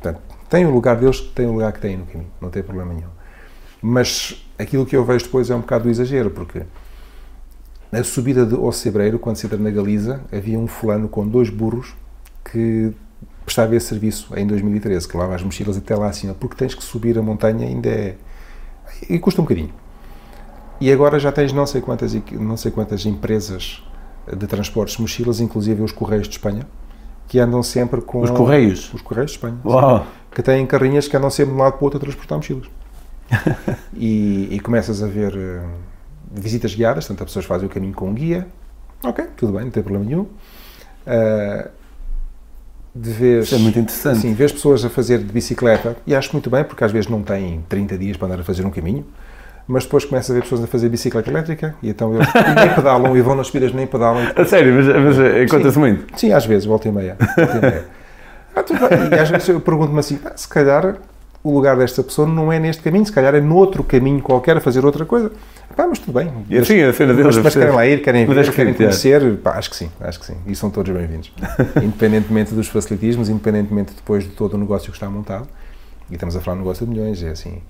[0.00, 2.92] Portanto, tem o lugar deles, tem o lugar que têm no caminho, não tem problema
[2.92, 3.08] nenhum.
[3.80, 6.62] Mas aquilo que eu vejo depois é um bocado do exagero, porque
[7.90, 11.94] na subida de Ocebreiro, quando se entra na Galiza, havia um fulano com dois burros
[12.44, 12.92] que
[13.44, 16.82] prestava esse serviço em 2013, que levava as mochilas até lá acima, porque tens que
[16.82, 18.16] subir a montanha ainda é...
[19.08, 19.72] e custa um bocadinho.
[20.80, 23.82] E agora já tens não sei quantas, não sei quantas empresas
[24.26, 26.66] de transportes de mochilas, inclusive os Correios de Espanha,
[27.28, 28.22] que andam sempre com...
[28.22, 28.92] Os Correios?
[28.92, 29.58] Os Correios de Espanha.
[29.64, 30.06] Uau!
[30.30, 32.66] Que têm carrinhas que andam sempre de um lado para o outro a transportar mochilas.
[33.94, 35.62] e, e começas a ver eh,
[36.34, 38.46] visitas guiadas, portanto, as pessoas fazem o caminho com um guia.
[39.02, 40.26] Ok, tudo bem, não tem problema nenhum.
[41.06, 41.68] Ah,
[42.94, 44.20] de vez, Isso é muito interessante.
[44.20, 47.22] Sim, vês pessoas a fazer de bicicleta, e acho muito bem, porque às vezes não
[47.22, 49.04] têm 30 dias para andar a fazer um caminho,
[49.66, 53.16] mas depois começa a ver pessoas a fazer bicicleta elétrica, e então eles nem pedalam,
[53.16, 56.18] e vão nas subidas nem pedalam, A sério, mas, mas eh, conta-se muito.
[56.18, 57.16] Sim, às vezes, volta e meia.
[57.36, 57.84] Volta e, meia.
[58.56, 58.62] Ah,
[59.16, 60.94] e às vezes eu pergunto-me assim, "Ah, se calhar
[61.44, 64.60] o lugar desta pessoa não é neste caminho, se calhar é noutro caminho qualquer a
[64.62, 65.30] fazer outra coisa.
[65.76, 66.32] Pá, mas tudo bem.
[66.58, 69.36] Assim, a cena deles, mas, mas querem lá ir, querem Mas ver, querem sim, conhecer,
[69.38, 70.36] pá, acho que sim, acho que sim.
[70.46, 71.30] E são todos bem-vindos.
[71.82, 75.46] independentemente dos facilitismos, independentemente depois de todo o negócio que está montado,
[76.10, 77.60] e estamos a falar de um negócio de milhões, é assim,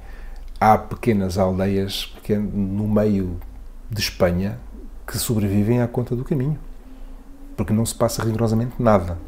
[0.61, 3.39] há pequenas aldeias pequen- no meio
[3.91, 4.57] de Espanha
[5.07, 6.59] que sobrevivem à conta do caminho.
[7.57, 9.19] Porque não se passa rigorosamente nada.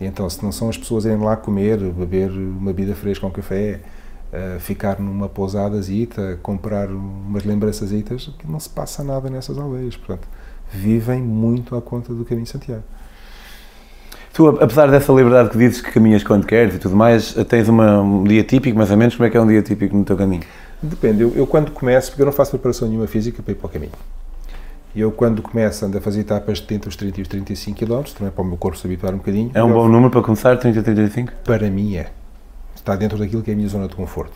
[0.00, 3.30] E então, se não são as pessoas irem lá comer, beber uma bebida fresca, um
[3.30, 3.80] café,
[4.32, 9.96] eh, ficar numa pousadazita, comprar umas lembrançazitas, que não se passa nada nessas aldeias.
[9.96, 10.28] Portanto,
[10.70, 12.82] vivem muito à conta do caminho de Santiago.
[14.34, 18.02] Tu, apesar dessa liberdade que dizes que caminhas quando queres e tudo mais, tens uma,
[18.02, 20.16] um dia típico, mais ou menos, como é que é um dia típico no teu
[20.16, 20.42] caminho?
[20.82, 23.66] Depende, eu, eu quando começo, porque eu não faço preparação nenhuma física para ir para
[23.66, 23.92] o caminho.
[24.96, 27.78] E eu quando começo ando a fazer etapas de entre os 30 e os 35
[27.78, 29.50] km, também para o meu corpo se habituar um bocadinho.
[29.52, 31.32] É um bom número para começar, 30, 35?
[31.44, 32.10] Para mim é.
[32.74, 34.32] Está dentro daquilo que é a minha zona de conforto.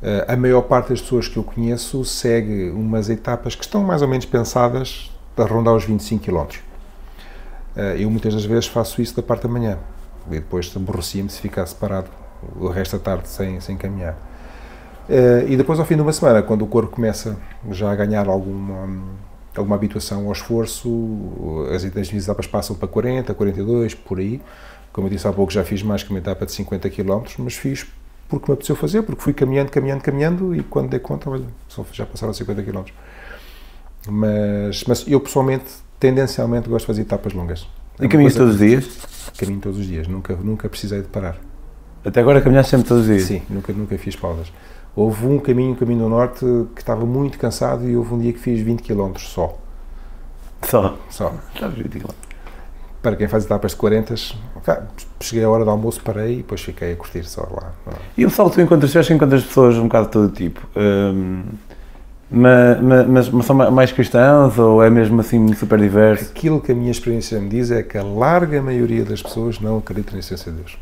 [0.00, 4.02] Eh, a maior parte das pessoas que eu conheço segue umas etapas que estão mais
[4.02, 6.58] ou menos pensadas para rondar os 25 km.
[7.74, 9.78] Eh, eu muitas das vezes faço isso da parte da manhã.
[10.28, 12.06] E depois aborrecia-me se ficar separado
[12.54, 14.16] o resto da tarde sem, sem caminhar.
[15.08, 17.36] Uh, e depois, ao fim de uma semana, quando o corpo começa
[17.70, 18.88] já a ganhar alguma,
[19.56, 24.40] alguma habituação ao esforço, as etapas passam para 40, 42, por aí.
[24.92, 27.54] Como eu disse há pouco, já fiz mais que uma etapa de 50 km, mas
[27.54, 27.86] fiz
[28.28, 31.44] porque me apeteceu fazer, porque fui caminhando, caminhando, caminhando e quando dei conta, olha,
[31.92, 32.84] já passaram 50 km.
[34.08, 35.66] Mas, mas eu pessoalmente,
[36.00, 37.66] tendencialmente, gosto de fazer etapas longas.
[38.00, 38.98] É e caminhas todos os dias?
[39.36, 41.38] Caminho todos os dias, nunca, nunca precisei de parar.
[42.04, 43.22] Até agora caminhaste sempre todos os dias?
[43.24, 44.50] Sim, nunca, nunca fiz pausas.
[44.94, 48.32] Houve um caminho, um caminho do norte, que estava muito cansado e houve um dia
[48.32, 49.58] que fiz 20 km só.
[50.62, 50.98] Só?
[51.08, 51.32] Só.
[51.54, 52.10] Já 20 km.
[53.02, 54.14] Para quem faz etapas de 40,
[55.20, 57.72] cheguei à hora do almoço, parei e depois fiquei a curtir só lá.
[58.16, 60.60] E o salto tu encontras, acho que encontras pessoas um bocado de todo tipo.
[60.76, 61.42] Hum,
[62.30, 66.30] mas, mas, mas, são mais cristãos ou é mesmo assim super diverso?
[66.30, 69.78] Aquilo que a minha experiência me diz é que a larga maioria das pessoas não
[69.78, 70.78] acredita na essência de Deus.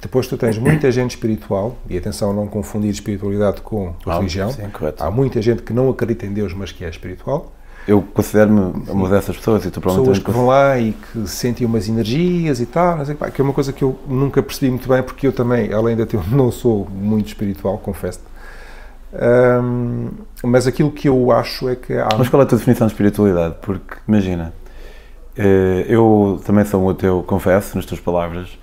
[0.00, 4.50] Depois tu tens muita gente espiritual, e atenção, não confundir espiritualidade com ah, religião.
[4.52, 4.62] Sim,
[4.98, 7.52] Há muita gente que não acredita em Deus, mas que é espiritual.
[7.86, 10.20] Eu considero-me uma dessas pessoas e tu provavelmente...
[10.20, 12.98] Pessoas que vão lá e que sentem umas energias e tal,
[13.32, 16.02] que é uma coisa que eu nunca percebi muito bem, porque eu também, além de
[16.02, 18.20] eu não sou muito espiritual, confesso
[19.12, 20.10] um,
[20.42, 22.08] mas aquilo que eu acho é que há...
[22.16, 23.56] Mas qual é a tua definição de espiritualidade?
[23.62, 24.52] Porque, imagina,
[25.36, 28.58] eh, eu também sou um ateu, confesso, nas tuas palavras,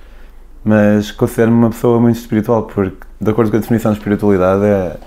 [0.66, 4.98] mas considero-me uma pessoa muito espiritual, porque, de acordo com a definição de espiritualidade, é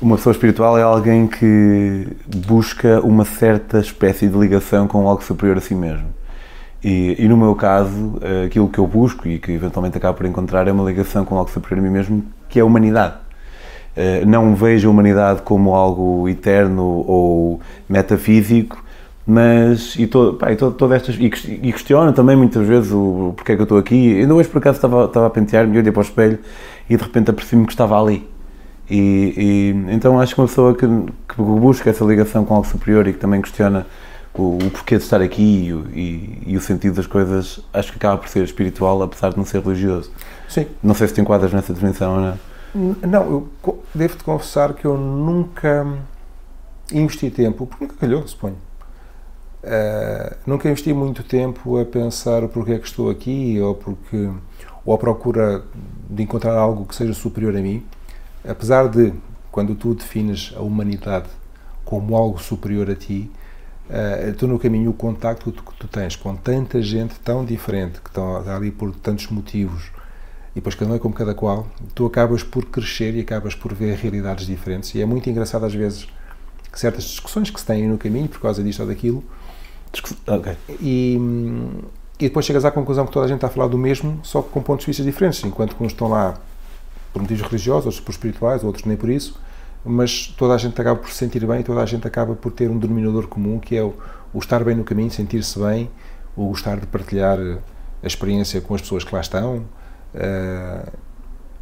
[0.00, 2.06] uma pessoa espiritual é alguém que
[2.46, 6.06] busca uma certa espécie de ligação com algo superior a si mesmo.
[6.82, 10.66] E, e, no meu caso, aquilo que eu busco e que eventualmente acabo por encontrar
[10.68, 13.14] é uma ligação com algo superior a mim mesmo, que é a humanidade.
[13.96, 18.82] Eh, não vejo a humanidade como algo eterno ou metafísico,
[19.26, 23.32] mas e, todo, pá, e todo, todo estas e, e questiono também muitas vezes o
[23.36, 24.20] porque é que eu estou aqui.
[24.20, 26.38] Ainda hoje por acaso estava, estava a pentear-me, olhei para o espelho
[26.88, 28.28] e de repente apercebi-me que estava ali.
[28.90, 33.06] E, e, então acho que uma pessoa que, que, busca essa ligação com algo superior
[33.06, 33.86] e que também questiona
[34.34, 38.18] o, o porquê de estar aqui e, e, o sentido das coisas, acho que acaba
[38.18, 40.10] por ser espiritual, apesar de não ser religioso.
[40.48, 40.66] Sim.
[40.82, 42.50] Não sei se te enquadras nessa definição ou não.
[43.08, 43.22] Não,
[43.64, 45.86] eu devo-te confessar que eu nunca
[46.92, 48.56] investi tempo, porque nunca calhou, suponho.
[49.62, 54.30] Uh, nunca investi muito tempo a pensar porque é que estou aqui ou porque
[54.86, 55.62] ou à procura
[56.08, 57.84] de encontrar algo que seja superior a mim,
[58.48, 59.12] apesar de
[59.52, 61.28] quando tu defines a humanidade
[61.84, 63.30] como algo superior a ti,
[63.90, 68.08] uh, tu no caminho o contacto que tu tens com tanta gente tão diferente que
[68.08, 69.90] estão ali por tantos motivos
[70.52, 73.72] e depois cada um é como cada qual, tu acabas por crescer e acabas por
[73.72, 74.94] ver realidades diferentes.
[74.94, 76.08] E é muito engraçado às vezes
[76.72, 79.24] certas discussões que se têm no caminho por causa disto ou daquilo.
[80.26, 80.56] Okay.
[80.80, 81.18] E,
[82.18, 84.42] e depois chegas à conclusão que toda a gente está a falar do mesmo, só
[84.42, 85.42] que com pontos de vista diferentes.
[85.44, 86.38] Enquanto que uns estão lá
[87.12, 89.40] por motivos religiosos, outros por espirituais, outros nem por isso,
[89.84, 92.70] mas toda a gente acaba por se sentir bem, toda a gente acaba por ter
[92.70, 93.94] um denominador comum que é o,
[94.32, 95.90] o estar bem no caminho, sentir-se bem,
[96.36, 97.38] o gostar de partilhar
[98.02, 99.64] a experiência com as pessoas que lá estão,
[100.14, 100.90] Uh,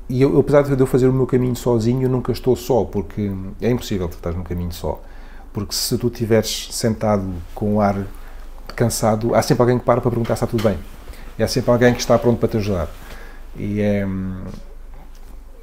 [0.09, 3.31] e eu, apesar de eu fazer o meu caminho sozinho, eu nunca estou só, porque
[3.61, 5.03] é impossível estás no caminho só.
[5.53, 8.07] Porque se tu estiveres sentado com o ar
[8.77, 10.79] cansado, há sempre alguém que para para perguntar se está tudo bem.
[11.39, 12.89] E há sempre alguém que está pronto para te ajudar.
[13.57, 14.07] E é,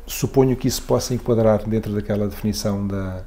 [0.05, 3.23] suponho que isso possa enquadrar dentro daquela definição da,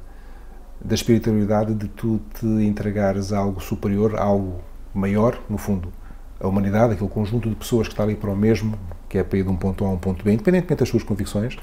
[0.83, 4.61] da espiritualidade de tu te entregares a algo superior, a algo
[4.93, 5.91] maior, no fundo,
[6.39, 9.37] a humanidade, aquele conjunto de pessoas que está ali para o mesmo, que é para
[9.37, 11.57] ir de um ponto A a um ponto B, independentemente das suas convicções,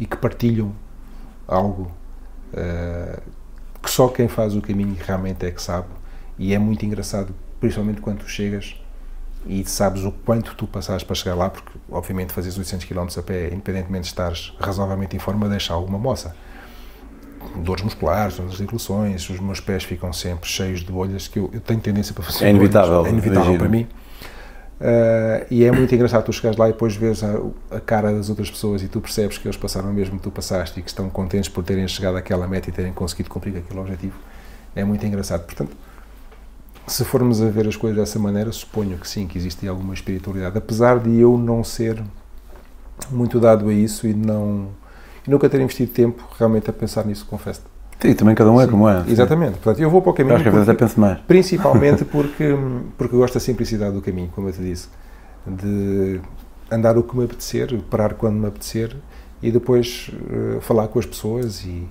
[0.00, 0.72] e que partilham
[1.46, 1.90] algo
[2.54, 3.22] uh,
[3.86, 5.86] que só quem faz o caminho realmente é que sabe.
[6.36, 8.74] E é muito engraçado, principalmente quando tu chegas
[9.46, 13.22] e sabes o quanto tu passaste para chegar lá, porque obviamente fazes 800 km a
[13.22, 16.34] pé, independentemente de estares razoavelmente em forma, deixa alguma moça.
[17.54, 21.60] Dores musculares, dores articulações, os meus pés ficam sempre cheios de bolhas, que eu, eu
[21.60, 22.44] tenho tendência para fazer.
[22.44, 23.06] É inevitável.
[23.06, 23.86] É inevitável para mim.
[24.78, 28.28] Uh, e é muito engraçado tu chegares lá e depois vês a, a, cara das
[28.28, 31.08] outras pessoas e tu percebes que eles passaram mesmo que tu passaste e que estão
[31.08, 34.18] contentes por terem chegado àquela meta e terem conseguido cumprir aquele objetivo.
[34.74, 35.44] É muito engraçado.
[35.44, 35.74] Portanto,
[36.86, 40.58] se formos a ver as coisas dessa maneira, suponho que sim, que existe alguma espiritualidade,
[40.58, 42.02] apesar de eu não ser
[43.10, 44.68] muito dado a isso e não
[45.26, 47.62] e nunca ter investido tempo realmente a pensar nisso, confesso.
[47.62, 47.75] -te.
[48.00, 49.04] Sim, também cada um é sim, como é.
[49.08, 49.52] Exatamente.
[49.52, 50.32] Portanto, eu vou para o caminho.
[50.32, 51.18] Eu acho que porque, penso mais.
[51.20, 52.56] Principalmente porque,
[52.98, 54.88] porque gosto da simplicidade do caminho, como eu te disse.
[55.46, 56.20] De
[56.70, 58.94] andar o que me apetecer, parar quando me apetecer
[59.42, 61.88] e depois uh, falar com as pessoas e,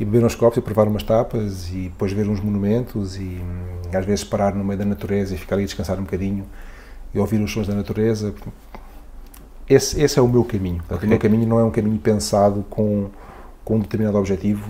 [0.00, 3.96] e beber uns copos e provar umas tapas e depois ver uns monumentos e um,
[3.96, 6.46] às vezes parar no meio da natureza e ficar ali descansar um bocadinho
[7.12, 8.34] e ouvir os sons da natureza.
[9.68, 10.78] Esse, esse é o meu caminho.
[10.78, 11.06] Portanto, okay.
[11.06, 13.10] O meu caminho não é um caminho pensado com
[13.64, 14.68] com um determinado objetivo,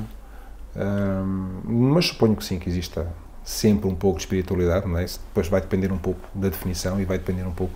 [0.76, 3.06] hum, mas suponho que sim, que exista
[3.44, 5.04] sempre um pouco de espiritualidade, não é?
[5.04, 7.74] Isso depois vai depender um pouco da definição e vai depender um pouco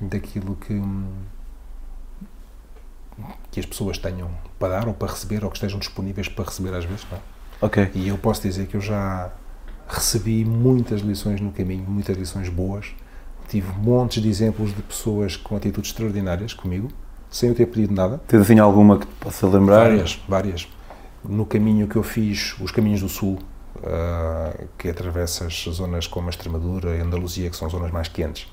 [0.00, 0.82] daquilo que,
[3.50, 6.74] que as pessoas tenham para dar ou para receber ou que estejam disponíveis para receber
[6.74, 7.20] às vezes, não é?
[7.60, 7.90] Ok.
[7.94, 9.30] E eu posso dizer que eu já
[9.88, 12.94] recebi muitas lições no caminho, muitas lições boas.
[13.48, 16.88] Tive montes de exemplos de pessoas com atitudes extraordinárias comigo,
[17.30, 18.20] sem eu ter pedido nada.
[18.26, 19.88] Tens assim alguma que te possa lembrar?
[19.88, 20.68] Várias, várias.
[21.28, 23.38] No caminho que eu fiz, os caminhos do Sul,
[23.76, 28.08] uh, que atravessa as zonas como a Extremadura e a Andaluzia, que são zonas mais
[28.08, 28.50] quentes,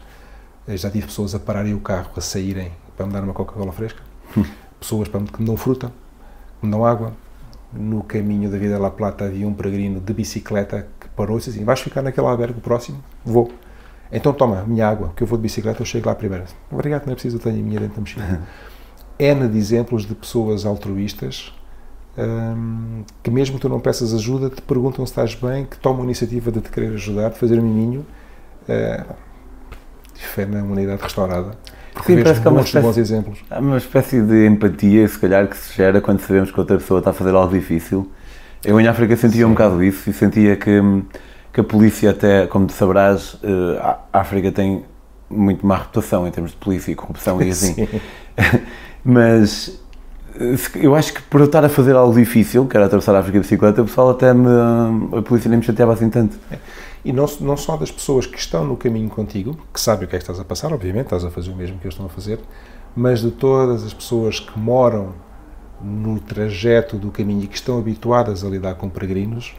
[0.68, 3.72] eu já tive pessoas a pararem o carro, a saírem para me dar uma Coca-Cola
[3.72, 4.02] fresca,
[4.80, 5.92] pessoas para me, que me dão fruta,
[6.60, 7.14] que me dão água.
[7.72, 11.50] No caminho da Vida La Plata havia um peregrino de bicicleta que parou e disse
[11.50, 13.04] assim: Vais ficar naquele albergue próximo?
[13.26, 13.52] Vou.
[14.12, 16.46] Então toma a minha água, que eu vou de bicicleta, eu chego lá primeiro.
[16.72, 18.44] Obrigado, não é preciso, eu tenho a minha dentro da mochila.
[19.18, 21.52] N de exemplos de pessoas altruístas
[22.18, 26.02] hum, que, mesmo que tu não peças ajuda, te perguntam se estás bem, que tomam
[26.02, 28.06] a iniciativa de te querer ajudar, de fazer um miminho.
[28.68, 29.14] Uh,
[30.16, 31.52] fé na humanidade restaurada.
[31.94, 33.40] Porque Sim, parece que há uma muitos bons espécie- exemplos.
[33.52, 37.00] Há uma espécie de empatia, se calhar, que se gera quando sabemos que outra pessoa
[37.00, 38.10] está a fazer algo difícil.
[38.64, 39.54] Eu em África sentia um Sim.
[39.56, 40.82] bocado isso e sentia que,
[41.52, 43.80] que a polícia, até, como tu saberás, eh,
[44.12, 44.86] a África tem
[45.30, 47.74] muito má reputação em termos de polícia e corrupção e assim.
[47.74, 47.88] Sim.
[49.04, 49.80] Mas
[50.76, 53.38] eu acho que por eu estar a fazer algo difícil, que era atravessar a África
[53.38, 54.48] de bicicleta, o pessoal até me.
[55.18, 56.38] a polícia nem me chateava assim tanto.
[57.06, 60.16] E não, não só das pessoas que estão no caminho contigo, que sabem o que
[60.16, 62.10] é que estás a passar, obviamente, estás a fazer o mesmo que eles estão a
[62.10, 62.40] fazer,
[62.96, 65.14] mas de todas as pessoas que moram
[65.82, 69.54] no trajeto do caminho e que estão habituadas a lidar com peregrinos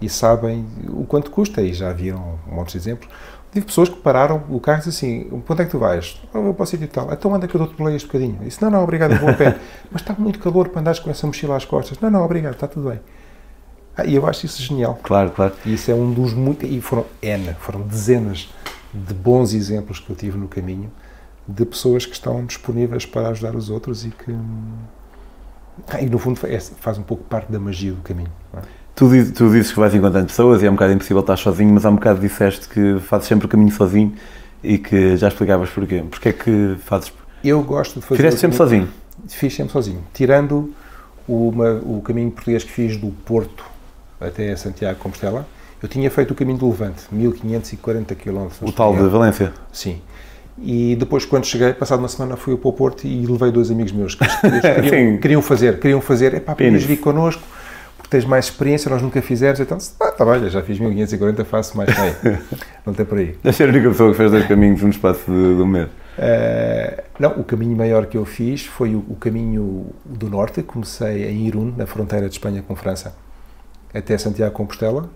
[0.00, 3.08] e sabem o quanto custa, e já viram um monte de exemplos.
[3.52, 6.20] Tive pessoas que pararam o carro e disseram assim: para onde é que tu vais?
[6.32, 7.12] "Ah, Eu vou para o sítio e tal.
[7.12, 8.36] Então anda que eu dou-te boleia este bocadinho.
[8.40, 9.58] Eu disse: Não, não, obrigado, eu vou a pé.
[9.92, 11.98] Mas está muito calor para andares com essa mochila às costas.
[12.00, 13.00] Não, não, obrigado, está tudo bem.
[13.94, 14.98] Ah, e eu acho isso genial.
[15.02, 15.52] Claro, claro.
[15.66, 16.68] E isso é um dos muitos.
[16.70, 18.50] E foram N, foram dezenas
[18.94, 20.90] de bons exemplos que eu tive no caminho
[21.46, 24.34] de pessoas que estão disponíveis para ajudar os outros e que.
[25.88, 28.32] Ah, e no fundo é- faz um pouco parte da magia do caminho.
[28.54, 28.60] é?
[28.94, 31.84] Tu, tu dizes que vais encontrando pessoas e é um bocado impossível estar sozinho, mas
[31.86, 34.12] há um bocado disseste que fazes sempre o caminho sozinho
[34.62, 36.04] e que já explicavas porquê.
[36.10, 37.12] Porquê é que fazes.
[37.42, 38.16] Eu gosto de fazer.
[38.22, 38.88] Fizeste sempre caminho- sozinho.
[39.28, 40.04] Fiz sempre sozinho.
[40.12, 40.72] Tirando
[41.26, 43.64] uma- o caminho português que fiz do Porto
[44.20, 45.46] até Santiago de Compostela,
[45.82, 48.48] eu tinha feito o caminho do Levante, 1540 km.
[48.60, 49.52] O tal de Valência.
[49.72, 50.00] Sim.
[50.62, 53.90] E depois, quando cheguei, passado uma semana, fui para o Porto e levei dois amigos
[53.90, 54.22] meus que
[54.60, 56.84] queriam, queriam fazer, queriam fazer, epá, podias Pines.
[56.84, 57.42] vir connosco,
[58.12, 61.90] tens mais experiência, nós nunca fizemos, então, ah, tá bem, já fiz 1540, faço mais
[61.90, 62.38] cheio.
[62.84, 63.36] Não tem por aí.
[63.42, 65.88] Deve ser a única pessoa que fez dois caminhos num espaço de, de um mês.
[66.18, 70.62] Eh, não, o caminho maior que eu fiz foi o, o caminho do norte.
[70.62, 73.14] Comecei em Irún, na fronteira de Espanha com França,
[73.94, 75.08] até Santiago de Compostela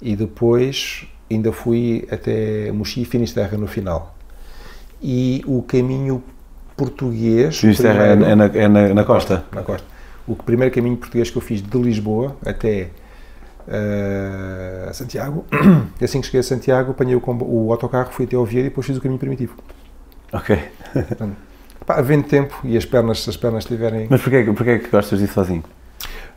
[0.00, 4.14] e depois ainda fui até Mochi e Finisterra no final.
[5.02, 6.22] E o caminho
[6.76, 7.58] português.
[7.58, 9.44] Finisterra é, primeiro- é na, é na, na costa.
[9.52, 9.91] na costa.
[10.26, 12.90] O primeiro caminho português que eu fiz de Lisboa até
[13.68, 15.44] eh, Santiago,
[16.02, 18.96] assim que cheguei a Santiago, apanhei o, o autocarro, fui até Oviedo e depois fiz
[18.96, 19.54] o caminho primitivo.
[20.32, 20.58] Ok.
[21.86, 24.06] Pá, havendo tempo e as pernas, se as pernas estiverem.
[24.08, 25.64] Mas porquê, que- porquê é que gostas disso sozinho?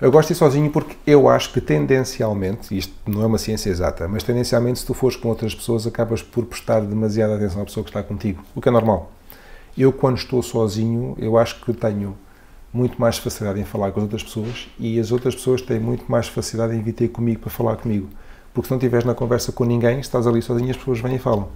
[0.01, 3.69] Eu gosto de ir sozinho porque eu acho que tendencialmente, isto não é uma ciência
[3.69, 7.65] exata, mas tendencialmente se tu fores com outras pessoas acabas por prestar demasiada atenção à
[7.65, 9.11] pessoa que está contigo, o que é normal.
[9.77, 12.15] Eu quando estou sozinho, eu acho que tenho
[12.75, 16.11] muito mais facilidade em falar com as outras pessoas e as outras pessoas têm muito
[16.11, 18.09] mais facilidade em vir ter comigo para falar comigo.
[18.53, 21.19] Porque se não estiveres na conversa com ninguém, estás ali sozinho, as pessoas vêm e
[21.19, 21.47] falam.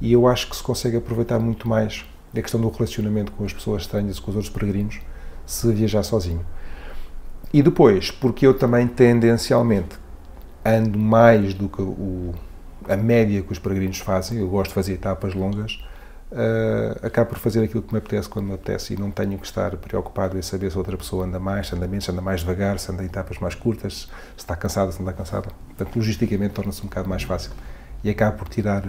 [0.00, 3.52] E eu acho que se consegue aproveitar muito mais a questão do relacionamento com as
[3.52, 5.00] pessoas estranhas, com os outros peregrinos,
[5.44, 6.44] se viajar sozinho.
[7.52, 9.96] E depois, porque eu também tendencialmente
[10.64, 12.34] ando mais do que o,
[12.88, 15.78] a média que os peregrinos fazem, eu gosto de fazer etapas longas,
[16.36, 19.46] eh, acabo por fazer aquilo que me apetece quando me apetece e não tenho que
[19.46, 22.40] estar preocupado em saber se outra pessoa anda mais, se anda menos, se anda mais
[22.40, 25.48] devagar, se anda em etapas mais curtas, se está cansada, se não está cansada.
[25.68, 27.52] Portanto, logisticamente torna-se um bocado mais fácil
[28.02, 28.84] e acabo por tirar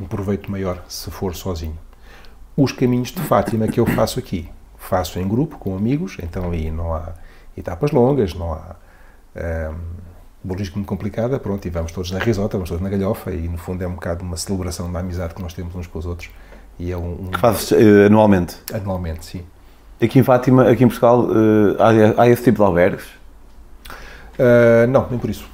[0.00, 1.78] um proveito maior se for sozinho.
[2.56, 6.72] Os caminhos de Fátima que eu faço aqui, faço em grupo, com amigos, então aí
[6.72, 7.14] não há
[7.56, 8.74] etapas longas, não há
[9.36, 10.05] um,
[10.46, 13.58] logística muito complicada, pronto, e vamos todos na risota, vamos todos na galhofa, e no
[13.58, 16.30] fundo é um bocado uma celebração da amizade que nós temos uns com os outros,
[16.78, 18.56] e é um, um Que fazes eh, anualmente.
[18.72, 19.42] anualmente, sim.
[20.00, 23.04] Aqui em Fátima, aqui em Portugal, eh, há, há esse tipo de albergues?
[24.38, 25.48] Uh, não, nem por isso.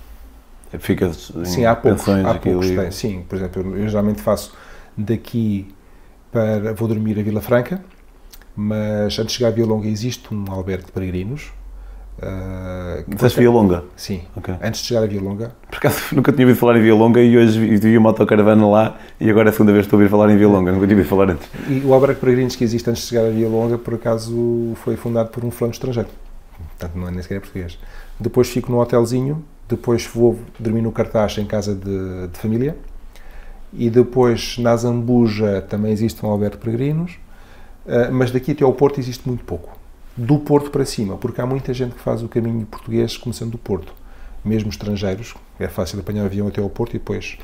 [0.78, 2.90] Ficas em Sim, há poucos, há poucos têm.
[2.90, 4.54] Sim, por exemplo, eu, eu geralmente faço
[4.96, 5.72] daqui
[6.30, 6.72] para.
[6.72, 7.80] Vou dormir a Vila Franca,
[8.56, 11.52] Mas antes de chegar a Via Longa existe um albergue de peregrinos.
[12.22, 13.84] Uh, Disseste Via Longa?
[13.96, 14.22] Sim.
[14.36, 14.54] Okay.
[14.62, 15.52] Antes de chegar a Via Longa.
[15.68, 18.96] Por acaso nunca tinha ouvido falar em Via Longa e hoje vi uma autocaravana lá
[19.20, 20.86] e agora é a segunda vez que estou a ouvir falar em Via Longa, nunca
[20.86, 21.48] tinha ouvido falar antes.
[21.68, 24.96] E o albergue peregrinos que existe antes de chegar a Via Longa, por acaso, foi
[24.96, 26.08] fundado por um fulano estrangeiro.
[26.78, 27.78] Portanto, não é nem sequer português.
[28.20, 32.76] Depois fico num hotelzinho, depois vou dormir no cartaz em casa de, de família
[33.72, 37.12] e depois na Zambuja também existe um albergue de peregrinos,
[37.86, 39.81] uh, mas daqui até ao Porto existe muito pouco.
[40.16, 43.58] Do Porto para cima, porque há muita gente que faz o caminho português começando do
[43.58, 43.94] Porto,
[44.44, 47.38] mesmo estrangeiros, é fácil apanhar o avião até ao Porto e depois,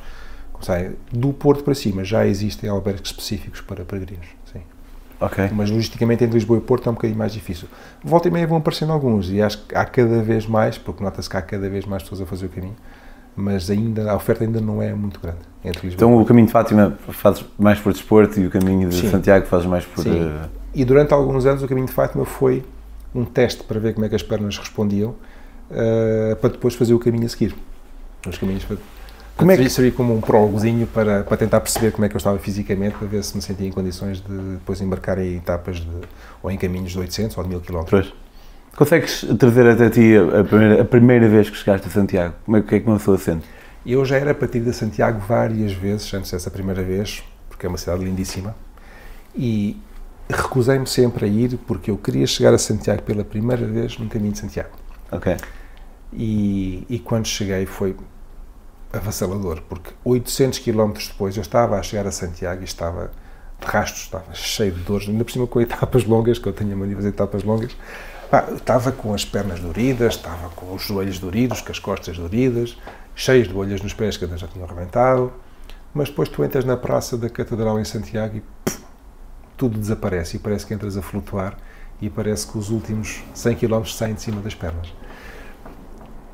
[0.60, 4.26] sai, do Porto para cima já existem albergues específicos para peregrinos.
[4.52, 4.60] Sim.
[5.20, 5.48] Okay.
[5.52, 7.68] Mas logisticamente entre Lisboa e Porto é um bocadinho mais difícil.
[8.04, 11.28] Volta e meia vão aparecendo alguns e acho que há cada vez mais, porque nota-se
[11.28, 12.76] que há cada vez mais pessoas a fazer o caminho,
[13.34, 16.08] mas ainda a oferta ainda não é muito grande entre Lisboa.
[16.08, 19.10] Então o caminho de Fátima fazes mais por desporto e o caminho de Sim.
[19.10, 20.02] Santiago fazes mais por.
[20.02, 20.22] Sim.
[20.22, 20.48] Uh...
[20.78, 22.62] E durante alguns anos o caminho de Fátima foi
[23.12, 25.10] um teste para ver como é que as pernas respondiam,
[25.72, 27.52] uh, para depois fazer o caminho a seguir.
[28.24, 28.76] Os caminhos para,
[29.36, 32.18] como é que servir como um prólogozinho para, para tentar perceber como é que eu
[32.18, 35.90] estava fisicamente, para ver se me sentia em condições de depois embarcar em etapas de,
[36.40, 38.12] ou em caminhos de 800 ou de 1000 km.
[38.76, 42.34] Consegues trazer até ti a primeira, a primeira vez que chegaste a Santiago?
[42.44, 43.44] Como é, que é que uma pessoa sente?
[43.84, 47.78] Eu já era para a Santiago várias vezes antes dessa primeira vez, porque é uma
[47.78, 48.54] cidade lindíssima,
[49.34, 49.76] e
[50.28, 54.32] recusei-me sempre a ir porque eu queria chegar a Santiago pela primeira vez no caminho
[54.32, 54.70] de Santiago.
[55.10, 55.36] Ok.
[56.12, 57.96] E, e quando cheguei foi
[58.92, 63.10] avassalador, porque 800 km depois eu estava a chegar a Santiago e estava
[63.60, 66.72] de rastros, estava cheio de dores, ainda por cima com etapas longas, que eu tenho
[66.72, 67.76] a mania de fazer etapas longas,
[68.30, 72.76] Pá, estava com as pernas doridas, estava com os joelhos doridos, com as costas doridas,
[73.14, 75.32] cheios de bolhas nos pés que já tinham arrebentado,
[75.94, 78.82] mas depois tu entras na praça da Catedral em Santiago e pff,
[79.58, 81.58] tudo desaparece e parece que entras a flutuar
[82.00, 84.94] e parece que os últimos 100 km saem de cima das pernas.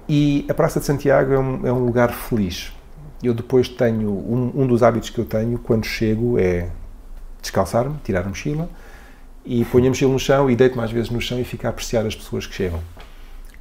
[0.07, 2.72] E a Praça de Santiago é um, é um lugar feliz.
[3.22, 6.70] Eu depois tenho, um, um dos hábitos que eu tenho quando chego é
[7.41, 8.68] descalçar-me, tirar a mochila,
[9.45, 11.70] e ponho a mochila no chão e deito mais vezes no chão e fico a
[11.70, 12.81] apreciar as pessoas que chegam.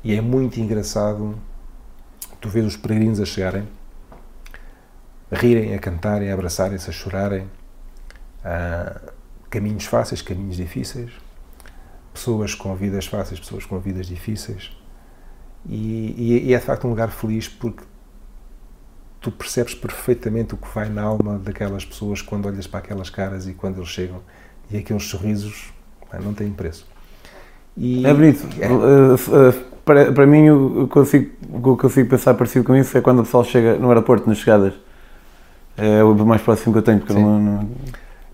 [0.03, 1.36] E é muito engraçado
[2.41, 3.66] tu vês os peregrinos a chegarem,
[5.32, 7.47] a rirem, a cantarem, a abraçarem-se, a chorarem.
[8.43, 9.12] Uh,
[9.54, 11.12] caminhos fáceis, caminhos difíceis.
[12.12, 14.76] Pessoas com vidas fáceis, pessoas com vidas difíceis.
[15.70, 17.84] E, e, e é de facto um lugar feliz porque
[19.22, 23.47] tu percebes perfeitamente o que vai na alma daquelas pessoas quando olhas para aquelas caras
[23.47, 24.22] e quando eles chegam
[24.72, 25.72] e aqueles sorrisos
[26.22, 26.88] não têm preço.
[27.78, 28.47] E, é bonito.
[28.60, 28.68] É.
[28.70, 29.54] Uh, uh,
[29.86, 32.97] para, para mim, o que, eu consigo, o que eu consigo pensar parecido com isso
[32.97, 34.74] é quando o pessoal chega no aeroporto, nas chegadas.
[35.76, 36.99] É o mais próximo que eu tenho.
[36.99, 37.70] Porque não, não...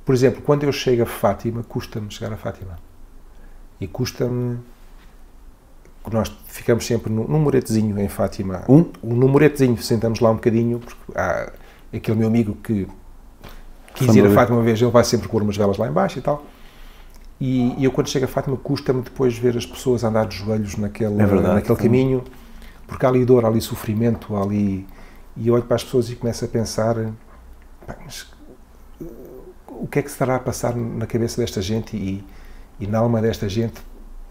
[0.10, 2.80] Por exemplo, quando eu chego a Fátima, custa-me chegar a Fátima.
[3.80, 4.57] E custa-me.
[6.12, 8.64] Nós ficamos sempre num, num muretezinho em Fátima.
[8.68, 8.86] Um?
[9.03, 11.51] Um numeretezinho, sentamos lá um bocadinho, porque há
[11.93, 12.88] aquele meu amigo que
[13.93, 16.24] quis ir a Fátima uma vez, ele vai sempre pôr umas velas lá embaixo e
[16.24, 16.43] tal.
[17.39, 20.76] E, e eu, quando chego a Fátima, custa-me depois ver as pessoas andar de joelhos
[20.76, 22.24] naquele, é verdade, naquele caminho,
[22.88, 24.88] porque há ali dor, há ali sofrimento, há ali.
[25.38, 26.95] E eu olho para as pessoas e começo a pensar:
[28.03, 28.26] mas,
[29.80, 32.23] o que é que estará a passar na cabeça desta gente e,
[32.80, 33.82] e na alma desta gente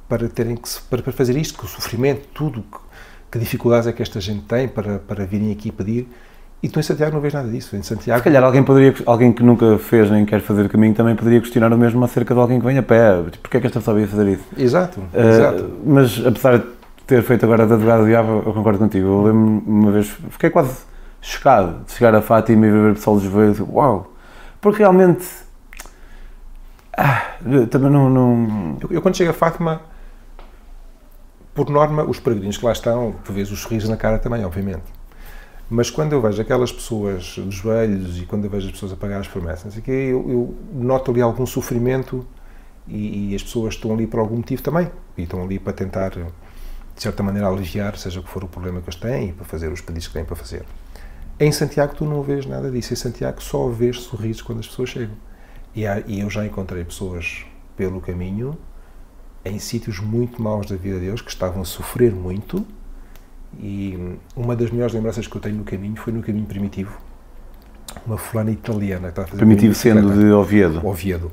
[0.08, 2.78] para terem que para, para fazer isto, que o sofrimento, tudo, que,
[3.32, 6.08] que dificuldades é que esta gente tem para, para virem aqui pedir
[6.60, 7.76] e tu em Santiago não vês nada disso.
[7.76, 8.18] Em Santiago.
[8.18, 11.40] Se calhar alguém, poderia, alguém que nunca fez nem quer fazer o caminho também poderia
[11.40, 13.22] questionar o mesmo acerca de alguém que vem a pé.
[13.30, 14.44] Tipo, Porquê é que esta pessoa ia fazer isso?
[14.56, 15.70] Exato, uh, exato.
[15.84, 16.64] Mas apesar de
[17.06, 19.06] ter feito agora de advogado do diabo, eu concordo contigo.
[19.06, 20.78] Eu lembro uma vez, fiquei quase
[21.20, 23.60] chocado de chegar a Fátima e ver o pessoal dos veios.
[23.60, 24.12] Uau!
[24.60, 25.26] Porque realmente.
[26.96, 27.36] Ah,
[27.70, 28.10] também não.
[28.10, 28.76] não...
[28.80, 29.82] Eu, eu, quando chego a Fátima,
[31.54, 34.98] por norma, os peregrinos que lá estão, tu vês os sorrisos na cara também, obviamente
[35.70, 38.96] mas quando eu vejo aquelas pessoas de joelhos e quando eu vejo as pessoas a
[38.96, 42.26] pagar as promessas, eu, eu noto ali algum sofrimento
[42.86, 44.90] e, e, as pessoas estão ali por algum motivo também.
[45.16, 46.22] E estão ali para tentar, de
[47.02, 49.70] certa maneira, aliviar, seja o que for o problema que eles têm e para fazer
[49.70, 50.64] os pedidos que têm para fazer.
[51.40, 52.92] Em Santiago tu não vês nada disso.
[52.92, 55.16] Em Santiago só vês sorrisos quando as pessoas chegam.
[55.74, 57.44] E, há, e eu já encontrei pessoas
[57.76, 58.58] pelo caminho
[59.44, 62.66] em sítios muito maus da vida deles que estavam a sofrer muito
[63.58, 66.98] e uma das melhores lembranças que eu tenho no caminho foi no caminho primitivo.
[68.06, 70.86] Uma fulana italiana que estava a fazer Primitivo sendo de Oviedo.
[70.86, 71.32] Oviedo.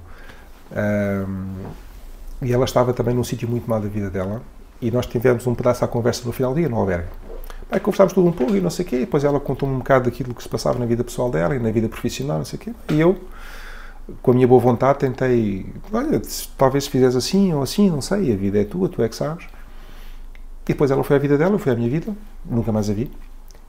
[0.71, 1.53] Um,
[2.41, 4.41] e ela estava também num sítio muito mal da vida dela.
[4.81, 7.07] E nós tivemos um pedaço à conversa no final do dia, no albergue.
[7.71, 8.95] Aí conversámos tudo um pouco e não sei o quê.
[8.97, 11.59] E depois ela contou-me um bocado daquilo que se passava na vida pessoal dela e
[11.59, 12.73] na vida profissional, não sei o quê.
[12.89, 13.19] E eu
[14.21, 16.21] com a minha boa vontade, tentei, olha,
[16.57, 19.15] talvez se fizeres assim ou assim, não sei, a vida é tua, tu é que
[19.15, 19.45] sabes.
[20.63, 22.93] E depois ela foi à vida dela, eu fui à minha vida, nunca mais a
[22.93, 23.11] vi.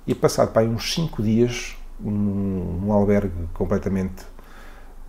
[0.07, 4.25] E passado para uns 5 dias, num, num albergue completamente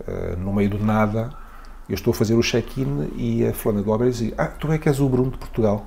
[0.00, 1.30] uh, no meio do nada,
[1.88, 4.88] eu estou a fazer o check-in e a fulana do albergue Ah, tu é que
[4.88, 5.84] és o Bruno de Portugal.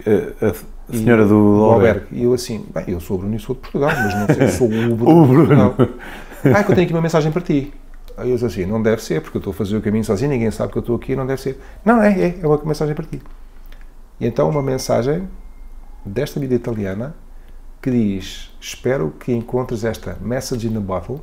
[0.00, 2.06] A, a senhora e, do, do albergue.
[2.12, 4.48] E eu assim, bem, eu sou o Bruno e sou de Portugal, mas não sei,
[4.48, 5.22] sou o Bruno.
[5.22, 5.74] o Bruno.
[6.44, 7.72] Ah, que eu tenho aqui uma mensagem para ti.
[8.16, 10.30] Aí eu disse assim, não deve ser, porque eu estou a fazer o caminho sozinho,
[10.30, 11.60] ninguém sabe que eu estou aqui, não deve ser.
[11.84, 13.22] Não, é, é, é uma mensagem para ti.
[14.20, 15.28] E então uma mensagem
[16.04, 17.14] desta vida italiana
[17.80, 21.20] que diz, espero que encontres esta message in a bottle,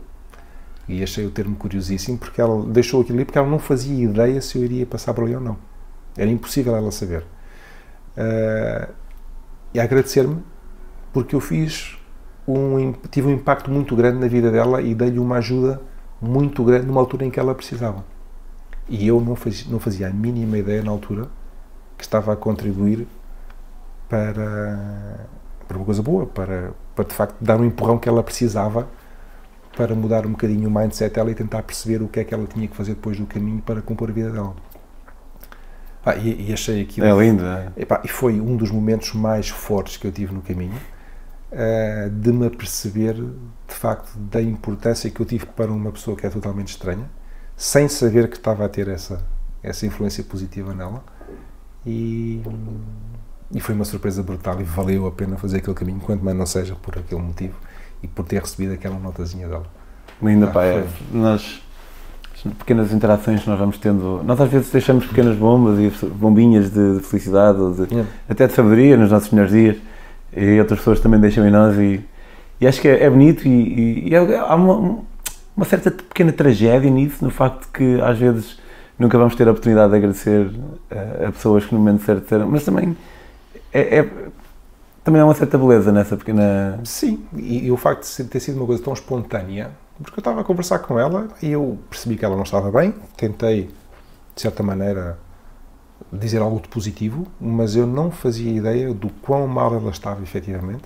[0.89, 4.41] e achei o termo curiosíssimo, porque ela deixou aquilo ali porque ela não fazia ideia
[4.41, 5.55] se eu iria passar por ali ou não.
[6.17, 7.24] Era impossível ela saber.
[8.20, 8.93] Uh,
[9.74, 10.43] e agradecer-me
[11.13, 11.97] porque eu fiz
[12.45, 15.80] um, tive um impacto muito grande na vida dela e dei-lhe uma ajuda
[16.22, 18.03] muito grande numa altura em que ela precisava.
[18.89, 21.28] E eu não fazia, não fazia a mínima ideia na altura
[21.97, 23.07] que estava a contribuir
[24.09, 25.28] para,
[25.67, 28.88] para uma coisa boa, para, para de facto dar um empurrão que ela precisava
[29.78, 32.47] para mudar um bocadinho o mindset dela e tentar perceber o que é que ela
[32.47, 34.55] tinha que fazer depois do caminho para compor a vida dela.
[36.05, 37.05] Ah, e, e, achei aquilo.
[37.05, 37.71] É lindo, é?
[37.75, 40.79] Epá, e foi um dos momentos mais fortes que eu tive no caminho,
[41.51, 46.25] uh, de me aperceber de facto da importância que eu tive para uma pessoa que
[46.25, 47.09] é totalmente estranha,
[47.55, 49.21] sem saber que estava a ter essa,
[49.61, 51.03] essa influência positiva nela.
[51.85, 52.41] E,
[53.51, 56.45] e foi uma surpresa brutal e valeu a pena fazer aquele caminho, quanto mais não
[56.45, 57.55] seja por aquele motivo
[58.01, 59.65] e por ter recebido aquela notazinha dela.
[60.21, 61.61] Linda, ah, pá, é, nós
[62.57, 64.21] pequenas interações que nós vamos tendo.
[64.23, 68.09] Nós às vezes deixamos pequenas bombas e bombinhas de, felicidade, de, yeah.
[68.27, 69.77] até de sabedoria nos nossos melhores dias,
[70.35, 71.77] e outras pessoas também deixam em nós.
[71.77, 72.01] E,
[72.61, 74.99] e acho que é, é bonito e, e é, há uma,
[75.55, 78.59] uma, certa pequena tragédia nisso, no facto de que às vezes
[78.97, 80.51] nunca vamos ter a oportunidade de agradecer
[80.91, 82.95] a, a pessoas que no momento certo disseram, mas também
[83.73, 84.09] é, é,
[85.03, 86.79] também há uma certa beleza nessa pequena.
[86.83, 89.71] Sim, e, e o facto de ter sido uma coisa tão espontânea,
[90.01, 92.93] porque eu estava a conversar com ela e eu percebi que ela não estava bem,
[93.17, 93.69] tentei,
[94.35, 95.19] de certa maneira,
[96.11, 100.83] dizer algo de positivo, mas eu não fazia ideia do quão mal ela estava efetivamente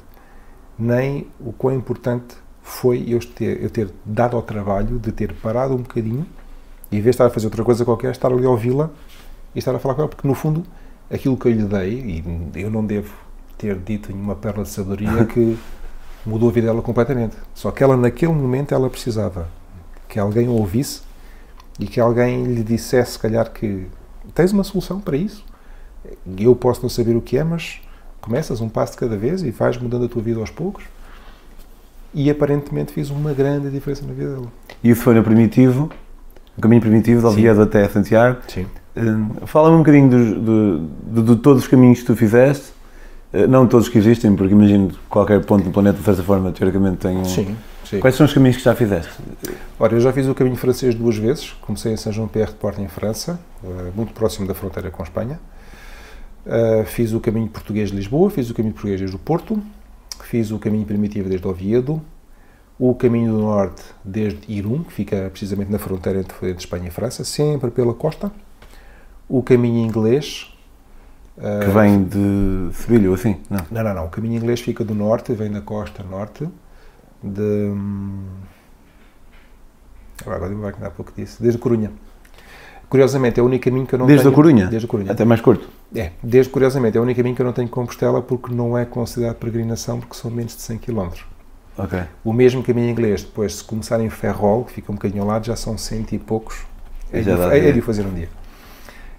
[0.77, 5.73] nem o quão importante foi eu ter, eu ter dado ao trabalho de ter parado
[5.73, 6.25] um bocadinho
[6.91, 8.89] e, em vez de estar a fazer outra coisa qualquer, estar ali a ouvi-la
[9.53, 10.63] e estar a falar com ela, porque no fundo
[11.11, 12.23] aquilo que eu lhe dei,
[12.55, 13.13] e eu não devo
[13.57, 15.57] ter dito nenhuma perla de sabedoria que
[16.25, 17.35] mudou a vida dela completamente.
[17.53, 19.47] Só que ela, naquele momento, ela precisava
[20.07, 21.01] que alguém ouvisse
[21.79, 23.87] e que alguém lhe dissesse, se calhar, que
[24.33, 25.43] tens uma solução para isso.
[26.37, 27.81] Eu posso não saber o que é, mas
[28.21, 30.83] começas um passo de cada vez e vais mudando a tua vida aos poucos.
[32.13, 34.47] E aparentemente fiz uma grande diferença na vida dele.
[34.83, 35.89] E isso foi no Primitivo,
[36.57, 38.39] o caminho Primitivo, de Oviedo até Santiago.
[38.47, 38.67] Sim.
[38.95, 42.72] Uh, Fala-me um bocadinho de, de, todos os caminhos que tu fizeste,
[43.49, 46.97] não todos que existem, porque imagino que qualquer ponto do planeta, de certa forma, teoricamente
[46.97, 47.25] tem um.
[47.25, 47.99] Sim, sim.
[47.99, 49.11] Quais são os caminhos que já fizeste?
[49.79, 51.51] Ora, eu já fiz o caminho francês duas vezes.
[51.61, 55.39] Comecei em Saint-Jean-Pierre de Porta, em França, uh, muito próximo da fronteira com a Espanha.
[56.45, 59.61] Uh, fiz o caminho português de Lisboa, fiz o caminho português desde o Porto,
[60.21, 62.01] fiz o caminho primitivo desde Oviedo,
[62.77, 66.91] o caminho do norte desde Irum, que fica precisamente na fronteira entre, entre Espanha e
[66.91, 68.31] França, sempre pela costa,
[69.27, 70.52] o caminho inglês.
[71.35, 73.37] Que vem de Sevilha ou assim?
[73.49, 73.65] Não.
[73.71, 74.05] não, não, não.
[74.05, 76.47] O caminho inglês fica do norte, vem da costa norte,
[77.23, 77.41] de.
[77.41, 78.25] Hum,
[80.25, 81.91] agora vai há pouco disse, desde Corunha.
[82.87, 84.33] Curiosamente, é o único caminho que eu não desde tenho...
[84.33, 84.67] A Corunha?
[84.67, 85.11] Desde a Corunha.
[85.11, 85.67] Até mais curto?
[85.95, 88.85] É, desde, curiosamente, é o único caminho que eu não tenho Compostela porque não é
[88.85, 91.09] considerado peregrinação porque são menos de 100 km.
[91.75, 91.99] Ok.
[92.23, 95.45] O mesmo caminho inglês, depois, se começar em Ferrol, que fica um bocadinho ao lado,
[95.45, 96.65] já são cento e poucos.
[97.11, 98.29] É, já de, é, é de fazer um dia.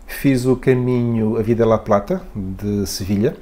[0.07, 3.37] Fiz o caminho a Vida La Plata, de Sevilha,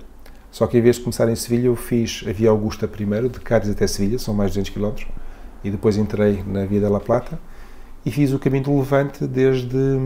[0.51, 3.41] só que em vez de começar em Sevilha, eu fiz a Via Augusta primeiro, de
[3.41, 5.09] Cádiz até Sevilha, são mais de 200 km,
[5.65, 7.39] e depois entrei na Via La Plata,
[8.05, 9.99] e fiz o caminho do Levante desde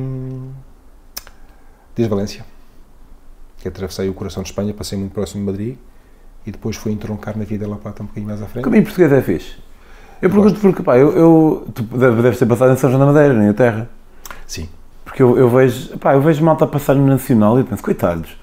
[1.95, 2.45] desde Valência,
[3.57, 5.77] que atravessei o coração de Espanha, passei muito próximo de Madrid
[6.47, 8.63] e depois fui entroncar na Vida La Plata um bocadinho mais à frente.
[8.63, 9.57] O caminho português é fixe?
[10.21, 13.35] Eu pergunto porque, pá, eu, eu, tu deves ter passado em São João da Madeira,
[13.35, 13.89] na minha terra.
[14.47, 14.69] Sim.
[15.17, 18.37] Porque eu, eu vejo, pá, eu vejo malta passar no Nacional e penso, coitados,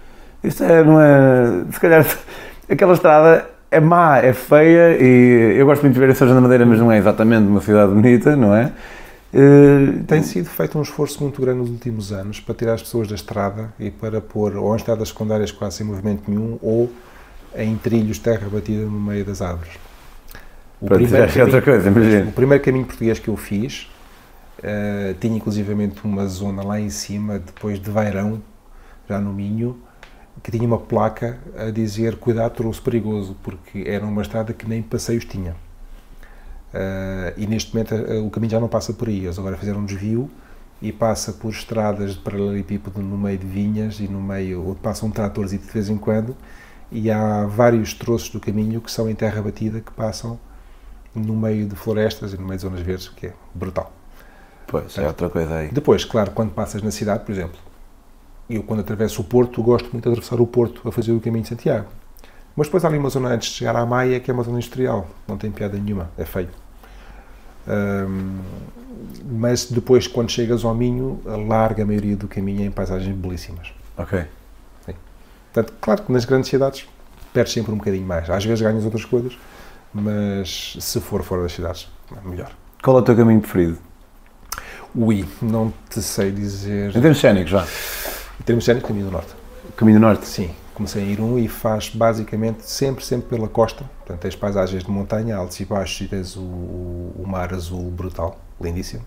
[0.44, 2.04] isto é, não é, se calhar,
[2.68, 6.42] aquela estrada é má, é feia e eu gosto muito de ver São João da
[6.42, 8.72] Madeira, mas não é exatamente uma cidade bonita, não é?
[9.32, 13.08] Uh, tem sido feito um esforço muito grande nos últimos anos para tirar as pessoas
[13.08, 16.92] da estrada e para pôr ou em estradas secundárias quase sem movimento nenhum ou
[17.56, 19.74] em trilhos terra batida no meio das árvores.
[20.82, 21.92] O, primeiro caminho, outra coisa,
[22.28, 23.93] o primeiro caminho português que eu fiz,
[24.64, 28.42] Uh, tinha inclusivamente uma zona lá em cima, depois de Vairão,
[29.10, 29.78] já no Minho,
[30.42, 34.82] que tinha uma placa a dizer cuidado trouxe perigoso, porque era uma estrada que nem
[34.82, 35.52] passeios tinha.
[36.74, 39.82] Uh, e neste momento uh, o caminho já não passa por aí, eles agora fizeram
[39.82, 40.32] um desvio
[40.82, 45.12] e passa por estradas de paralelepípedo no meio de vinhas e no meio, onde passam
[45.12, 46.36] tratores de vez em quando,
[46.90, 50.40] e há vários troços do caminho que são em terra batida que passam
[51.14, 53.94] no meio de florestas e no meio de zonas verdes, que é brutal.
[54.74, 55.70] Pois, é outra coisa aí.
[55.72, 57.60] Depois, claro, quando passas na cidade, por exemplo,
[58.50, 61.44] eu quando atravesso o Porto, gosto muito de atravessar o Porto a fazer o caminho
[61.44, 61.86] de Santiago.
[62.56, 64.58] Mas depois há ali uma zona antes de chegar à Maia, que é uma zona
[64.58, 66.50] industrial, não tem piada nenhuma, é feio.
[69.32, 73.72] Mas depois, quando chegas ao Minho, a larga maioria do caminho é em paisagens belíssimas.
[73.96, 74.26] Ok.
[74.88, 74.96] Sim.
[75.54, 76.88] Portanto, claro que nas grandes cidades
[77.32, 78.28] perdes sempre um bocadinho mais.
[78.28, 79.38] Às vezes ganhas outras coisas,
[79.94, 82.52] mas se for fora das cidades, é melhor.
[82.82, 83.78] Qual é o teu caminho preferido?
[84.96, 86.96] Ui, não te sei dizer.
[86.96, 87.66] Em termos cénicos, já.
[88.40, 89.34] Em termos cénicos, Caminho do Norte.
[89.76, 90.28] Caminho do Norte?
[90.28, 90.52] Sim.
[90.76, 93.86] Comecei a ir um e faz basicamente sempre, sempre pela costa.
[94.00, 98.40] Portanto, tens paisagens de montanha, altos e baixos, e tens o, o mar azul brutal,
[98.62, 99.04] lindíssimo.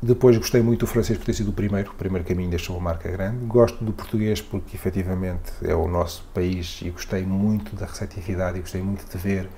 [0.00, 2.90] Depois gostei muito do francês por ter sido o primeiro, o primeiro caminho deixou uma
[2.90, 3.44] marca grande.
[3.46, 8.60] Gosto do português porque efetivamente é o nosso país e gostei muito da receptividade e
[8.60, 9.48] gostei muito de ver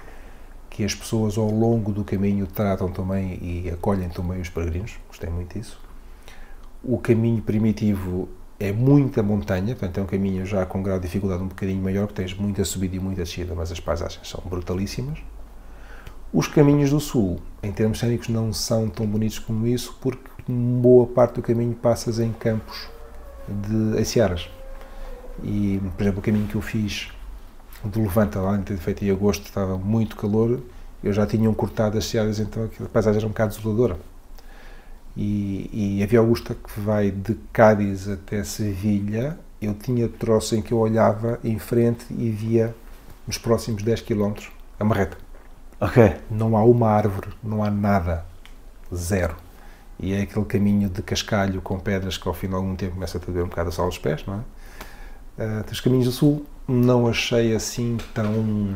[0.77, 4.99] que as pessoas ao longo do caminho tratam também e acolhem também os peregrinos.
[5.09, 5.81] Gostei muito disso.
[6.85, 8.29] O caminho primitivo
[8.61, 12.07] é muita montanha, portanto é um caminho já com grau de dificuldade um bocadinho maior,
[12.07, 15.19] que tens muita subida e muita descida, mas as paisagens são brutalíssimas.
[16.31, 21.07] Os caminhos do sul, em termos cênicos, não são tão bonitos como isso, porque boa
[21.07, 22.87] parte do caminho passas em campos
[23.49, 24.51] de Searas.
[25.43, 27.16] E, por exemplo, o caminho que eu fiz
[27.89, 30.61] de Levanta, lá ter feito em agosto, estava muito calor,
[31.03, 33.97] eu já tinham cortado as Searas, então a paisagem era um bocado desoladora.
[35.17, 40.63] E, e a Via Augusta, que vai de Cádiz até Sevilha, eu tinha troço em
[40.63, 42.75] que eu olhava em frente e via
[43.27, 44.35] nos próximos 10 km
[44.79, 45.17] a marreta.
[45.81, 46.17] Ok.
[46.31, 48.25] Não há uma árvore, não há nada.
[48.95, 49.37] Zero.
[49.99, 53.17] E é aquele caminho de cascalho com pedras que ao fim de algum tempo começa
[53.17, 54.39] a ter um bocado a sal aos pés, não é?
[55.43, 58.75] Uh, os caminhos do sul não achei assim tão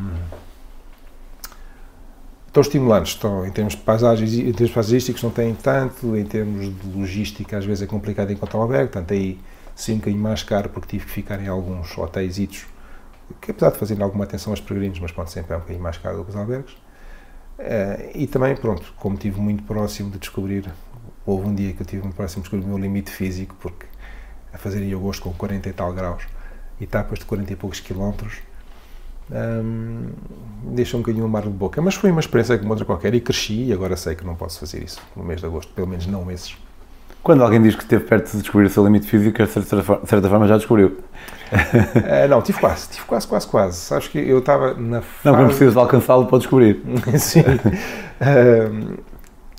[2.53, 6.67] tão estimulantes, estão, em termos de paisagens, em termos paisagísticos não têm tanto, em termos
[6.67, 9.39] de logística às vezes é complicado encontrar um albergue, portanto aí
[9.75, 12.67] sim um bocadinho mais caro porque tive que ficar em alguns hotéis
[13.41, 15.99] que apesar de fazerem alguma atenção aos peregrinos, mas pode sempre é um bocadinho mais
[15.99, 16.73] caro do que os albergues.
[17.59, 20.65] Uh, e também, pronto, como estive muito próximo de descobrir,
[21.27, 23.87] houve um dia que eu estive muito próximo de descobrir o meu limite físico, porque
[24.53, 26.25] a fazer em agosto com 40 e tal graus,
[26.81, 28.39] etapas de 40 e poucos quilómetros,
[29.31, 30.07] um,
[30.75, 31.81] deixa um bocadinho o mar de boca.
[31.81, 34.59] Mas foi uma experiência como outra qualquer e cresci e agora sei que não posso
[34.61, 36.57] fazer isso no mês de agosto, pelo menos não meses.
[37.23, 40.49] Quando alguém diz que esteve perto de descobrir o seu limite físico, de certa forma
[40.49, 40.99] já descobriu.
[41.53, 43.77] Uh, não, tive quase, tive quase, quase, quase.
[43.77, 45.19] Sabes que eu estava na fase...
[45.25, 46.83] Não, quando precisas alcançá-lo para descobrir.
[47.19, 47.41] Sim.
[47.41, 48.99] Uh,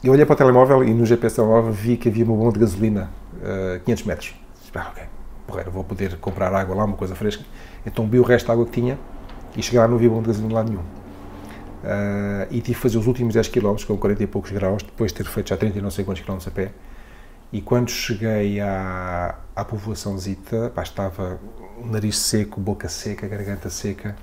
[0.03, 2.59] eu olhei para o telemóvel e no GPS telemóvel vi que havia uma bomba de
[2.59, 4.35] gasolina uh, 500 metros.
[4.73, 5.03] Ah, ok,
[5.47, 7.43] porreiro, vou poder comprar água lá, uma coisa fresca.
[7.85, 8.97] Então vi o resto da água que tinha
[9.55, 10.83] e cheguei lá não havia bomba de gasolina lado nenhum.
[11.81, 15.11] Uh, e tive que fazer os últimos 10 km com 40 e poucos graus, depois
[15.11, 16.71] de ter feito já 30 e não sei quantos km a pé.
[17.51, 21.39] E quando cheguei à, à povoação Zita, pá, estava
[21.83, 24.15] nariz seco, boca seca, garganta seca.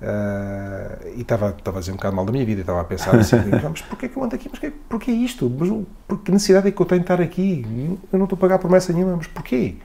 [0.00, 3.16] Uh, e estava, estava a dizer um bocado mal da minha vida, estava a pensar
[3.16, 3.36] assim,
[3.68, 4.48] mas porquê que eu ando aqui?
[4.48, 5.50] Mas porquê, porquê isto?
[5.50, 7.98] Mas que necessidade é que eu tenho de estar aqui?
[8.12, 9.76] Eu não estou a pagar promessa nenhuma, mas porquê?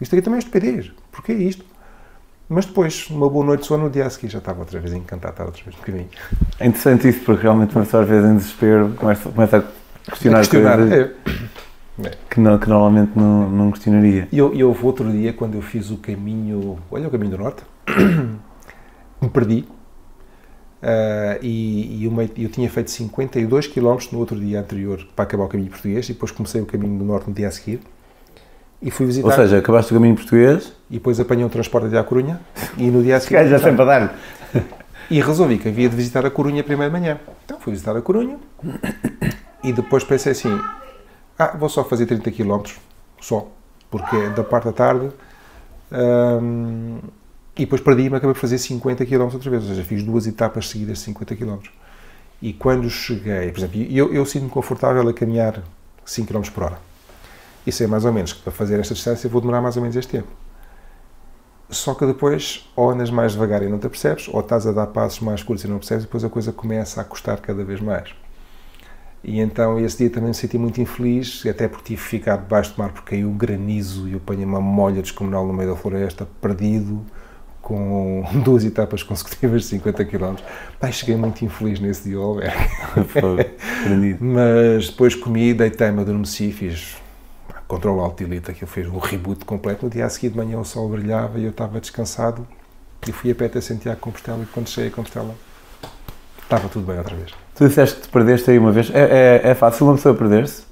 [0.00, 0.92] Isto aqui também é estupidez.
[1.12, 1.64] Porquê isto?
[2.48, 4.92] Mas depois, uma boa noite de sono, no dia a seguir já estava outra vez
[4.92, 6.08] encantado, estava outra vez no caminho.
[6.60, 10.40] É interessante isso, porque realmente começa às vezes em desespero, começa, começa a questionar, a
[10.40, 11.10] questionar coisas
[12.04, 12.10] é.
[12.28, 14.28] que, não, que normalmente não, não questionaria.
[14.30, 17.62] E eu, eu outro dia, quando eu fiz o caminho, olha o caminho do Norte,
[19.20, 19.64] me perdi,
[20.84, 25.44] Uh, e, e uma, eu tinha feito 52 km no outro dia anterior para acabar
[25.44, 27.80] o caminho português e depois comecei o caminho do norte no dia a seguir
[28.80, 29.28] e fui visitar.
[29.28, 32.40] Ou seja, acabaste o caminho português e depois apanhei um transporte até à Corunha
[32.76, 33.48] e no dia a seguir.
[33.48, 34.14] já sempre a dar
[35.10, 37.20] E resolvi que havia de visitar a Corunha primeiro de manhã.
[37.44, 38.38] Então fui visitar a Corunha
[39.62, 40.58] e depois pensei assim:
[41.38, 42.62] ah, vou só fazer 30 km,
[43.20, 43.48] só,
[43.90, 45.10] porque é da parte da tarde.
[45.92, 46.98] Hum,
[47.56, 50.68] e depois perdi-me, acabei por fazer 50 km outra vez, ou seja, fiz duas etapas
[50.68, 51.58] seguidas de 50 km.
[52.42, 55.62] E quando cheguei, por exemplo, eu, eu sinto-me confortável a caminhar
[56.04, 56.93] 5 km por hora.
[57.66, 59.96] E sei mais ou menos que para fazer esta distância vou demorar mais ou menos
[59.96, 60.28] este tempo.
[61.70, 64.86] Só que depois, ou andas mais devagar e não te percebes, ou estás a dar
[64.88, 67.80] passos mais curtos e não percebes, e depois a coisa começa a custar cada vez
[67.80, 68.14] mais.
[69.24, 72.78] E então esse dia também me senti muito infeliz, até porque tive ficado debaixo do
[72.78, 77.02] mar porque caiu granizo e eu apanhei uma molha descomunal no meio da floresta, perdido,
[77.62, 80.34] com duas etapas consecutivas de 50 km.
[80.78, 82.68] Pai, cheguei muito infeliz nesse dia ao albergue.
[84.20, 87.02] Mas depois comi, deitei-me, adormeci, fiz
[87.74, 89.84] controle altilite, aquilo fez um reboot completo.
[89.84, 92.46] No dia a seguir de manhã o sol brilhava e eu estava descansado
[93.06, 95.34] e fui a pé até Santiago Compostela e quando cheguei a Compostela
[96.42, 97.32] estava tudo bem outra vez.
[97.54, 98.90] Tu disseste que te perdeste aí uma vez.
[98.94, 100.64] É, é, é fácil uma pessoa perder-se?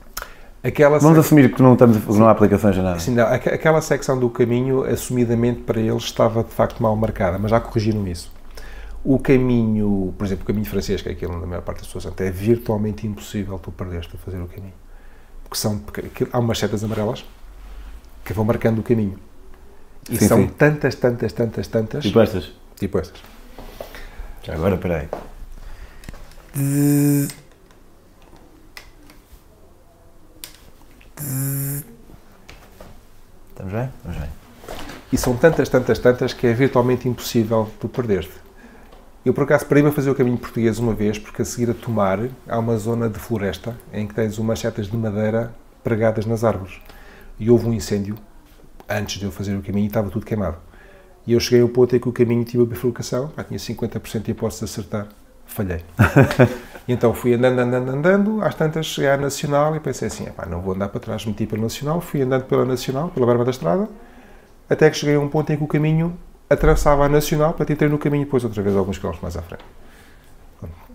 [0.62, 1.26] Aquela Vamos sec...
[1.26, 3.00] assumir que não, estamos, não há aplicações a nada.
[3.00, 7.50] Sim, não, aquela secção do caminho, assumidamente para eles, estava de facto mal marcada, mas
[7.50, 8.30] já corrigiram isso.
[9.04, 12.14] O caminho, por exemplo, o caminho francês, que é aquele na maior parte das pessoas,
[12.16, 14.81] é virtualmente impossível tu perdeste a fazer o caminho.
[15.52, 17.26] Porque são, porque há umas setas amarelas
[18.24, 19.18] que vão marcando o caminho.
[20.08, 20.48] E sim, são sim.
[20.48, 22.02] tantas, tantas, tantas, tantas.
[22.04, 22.52] Tipo estas?
[22.74, 23.20] Tipo estas.
[24.42, 25.08] Já agora, peraí.
[33.50, 33.90] Estamos bem?
[33.98, 34.30] Estamos bem.
[35.12, 38.41] E são tantas, tantas, tantas que é virtualmente impossível tu perder-te.
[39.24, 41.74] Eu, por acaso, parei-me a fazer o caminho português uma vez, porque a seguir a
[41.74, 42.18] tomar
[42.48, 45.54] há uma zona de floresta em que tens umas setas de madeira
[45.84, 46.80] pregadas nas árvores.
[47.38, 48.16] E houve um incêndio
[48.88, 50.56] antes de eu fazer o caminho e estava tudo queimado.
[51.24, 54.22] E eu cheguei ao ponto em que o caminho tinha uma bifurcação, já tinha 50%
[54.22, 55.06] de hipótese de acertar,
[55.46, 55.84] falhei.
[56.88, 60.74] então fui andando, andando, andando, às tantas cheguei à Nacional e pensei assim, não vou
[60.74, 63.88] andar para trás, meti pela Nacional, fui andando pela Nacional, pela barba da estrada,
[64.68, 66.18] até que cheguei a um ponto em que o caminho
[66.52, 69.64] atravessava a Nacional, para entrei no caminho depois outra vez alguns quilómetros mais à frente.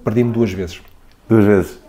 [0.03, 0.81] Perdi-me duas vezes.
[1.27, 1.79] Duas vezes?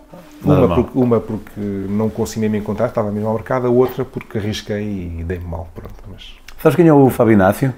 [0.43, 5.25] Uma porque, uma porque, não consegui me encontrar, estava mesmo marcada, outra porque arrisquei e
[5.25, 5.69] dei-me mal.
[5.75, 6.35] Pronto, mas...
[6.63, 7.73] Sabes quem é o Fábio Inácio?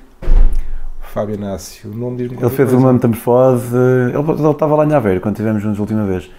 [1.00, 5.20] Fábio Inácio, o nome diz-me Ele fez uma metamorfose, ele, ele estava lá em Aveiro
[5.20, 6.30] quando estivemos juntos a última vez.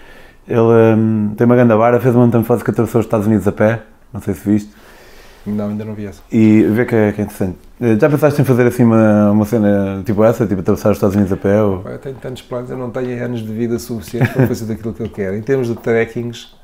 [0.48, 3.52] Ele um, tem uma grande vara, fez uma metamorfose que atravessou os Estados Unidos a
[3.52, 3.82] pé,
[4.12, 4.72] não sei se viste.
[5.44, 6.22] Não, ainda não vi essa.
[6.30, 7.58] E vê que é, que é interessante.
[7.82, 11.16] Eh, já pensaste em fazer assim uma, uma cena tipo essa, tipo atravessar os Estados
[11.16, 11.60] Unidos a pé?
[11.60, 11.82] Ou...
[11.84, 15.02] Eu tenho tantos planos, eu não tenho anos de vida suficientes para fazer daquilo que
[15.02, 15.36] eu quero.
[15.36, 16.54] Em termos de trekkings,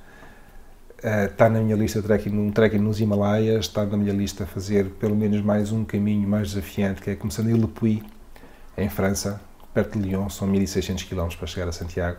[1.03, 5.17] está na minha lista trekking, um trekking nos Himalaias, está na minha lista fazer pelo
[5.17, 8.01] menos mais um caminho mais desafiante, que é começando em Le Puy,
[8.77, 9.41] em França,
[9.75, 12.19] perto de Lyon, são 1600 km para chegar a Santiago.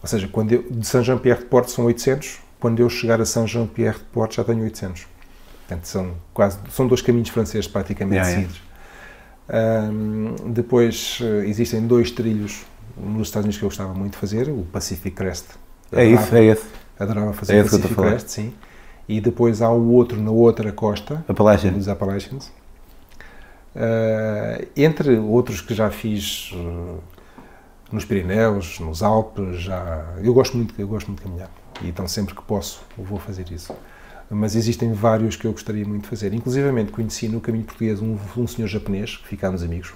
[0.00, 4.62] Ou seja, quando eu, de Saint-Jean-Pierre-de-Port são 800, quando eu chegar a Saint-Jean-Pierre-de-Port já tenho
[4.62, 5.13] 800.
[5.66, 8.62] Portanto, são quase são dois caminhos franceses praticamente yeah, seguidos.
[9.48, 9.90] Yeah.
[9.90, 12.64] Um, depois uh, existem dois trilhos
[12.96, 15.46] nos Estados Unidos que eu gostava muito de fazer, o Pacific Crest.
[15.92, 16.66] É isso, é esse.
[16.98, 18.52] Adorava fazer é o Pacific Crest, sim.
[19.08, 21.72] E depois há o outro na outra costa, Appalachian.
[21.72, 22.52] os Appalachians.
[23.74, 27.02] Uh, entre outros que já fiz uh,
[27.90, 31.50] nos Pirineus, nos Alpes, já eu gosto muito, eu gosto muito de caminhar.
[31.82, 33.74] E então sempre que posso, vou fazer isso
[34.34, 36.34] mas existem vários que eu gostaria muito de fazer.
[36.34, 39.94] Inclusivamente conheci no caminho português um, um senhor japonês, que ficámos amigos,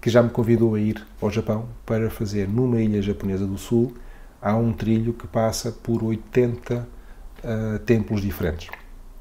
[0.00, 3.94] que já me convidou a ir ao Japão para fazer numa ilha japonesa do sul,
[4.40, 6.86] há um trilho que passa por 80 uh,
[7.42, 8.68] eh, templos diferentes.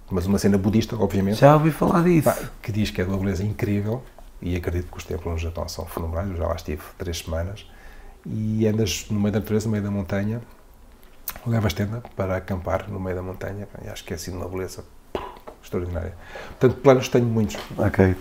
[0.09, 1.39] Mas uma cena budista, obviamente.
[1.39, 2.26] Já ouvi falar disso.
[2.26, 4.03] Pá, que diz que é de uma beleza incrível
[4.41, 6.30] e acredito que os templos no Japão são fenomenais.
[6.32, 7.65] Eu já lá estive três semanas
[8.26, 10.41] e andas no meio da natureza, no meio da montanha
[11.46, 14.84] levas tenda para acampar no meio da montanha e acho que é assim uma beleza
[15.64, 16.14] extraordinária.
[16.60, 17.58] Portanto, planos tenho muitos.
[17.78, 18.16] Ok.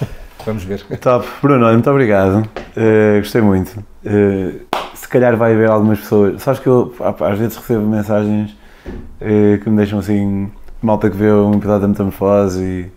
[0.44, 0.82] Vamos ver.
[0.98, 1.26] Top.
[1.42, 2.48] Bruno, muito obrigado.
[2.76, 3.78] Uh, gostei muito.
[4.04, 4.60] Uh,
[4.94, 6.42] se calhar vai haver algumas pessoas.
[6.42, 8.56] Sabes que eu às vezes recebo mensagens
[8.86, 10.50] uh, que me deixam assim.
[10.82, 12.90] Malta que vê um episódio da Metamorfose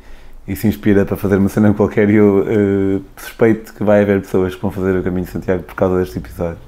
[0.48, 4.22] e, e se inspira para fazer uma cena qualquer e eu suspeito que vai haver
[4.22, 6.60] pessoas que vão fazer o caminho de Santiago por causa deste episódio.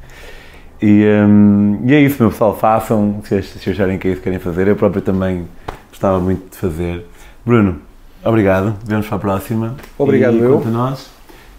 [0.82, 4.26] E, um, e é isso, meu pessoal, façam se, se acharem que é isso que
[4.26, 4.68] querem fazer.
[4.68, 5.48] Eu próprio também
[5.90, 7.06] gostava muito de fazer.
[7.46, 7.80] Bruno,
[8.24, 8.76] obrigado.
[8.86, 9.76] Vemos para a próxima.
[9.98, 10.54] Obrigado, e, eu.
[10.54, 11.10] Quanto a nós,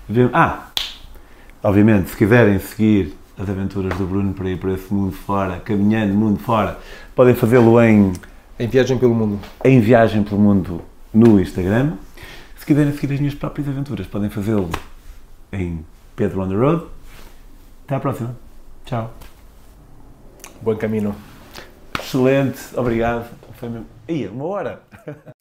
[0.08, 0.32] vemos...
[0.34, 0.66] Ah,
[1.62, 6.14] obviamente, se quiserem seguir as aventuras do Bruno para ir para esse mundo fora, caminhando
[6.14, 6.78] mundo fora,
[7.14, 8.12] podem fazê-lo em...
[8.58, 9.38] Em Viagem pelo Mundo.
[9.64, 11.92] Em Viagem pelo Mundo no Instagram.
[12.56, 14.70] Se quiserem seguir as minhas próprias aventuras, podem fazê-lo
[15.52, 16.84] em Pedro on the Road.
[17.84, 18.45] Até à próxima.
[18.86, 19.10] Tchau.
[20.62, 21.14] Bom caminho.
[21.98, 23.28] Excelente, obrigado.
[23.56, 23.86] Foi mesmo.
[24.08, 24.80] Ia, uma hora.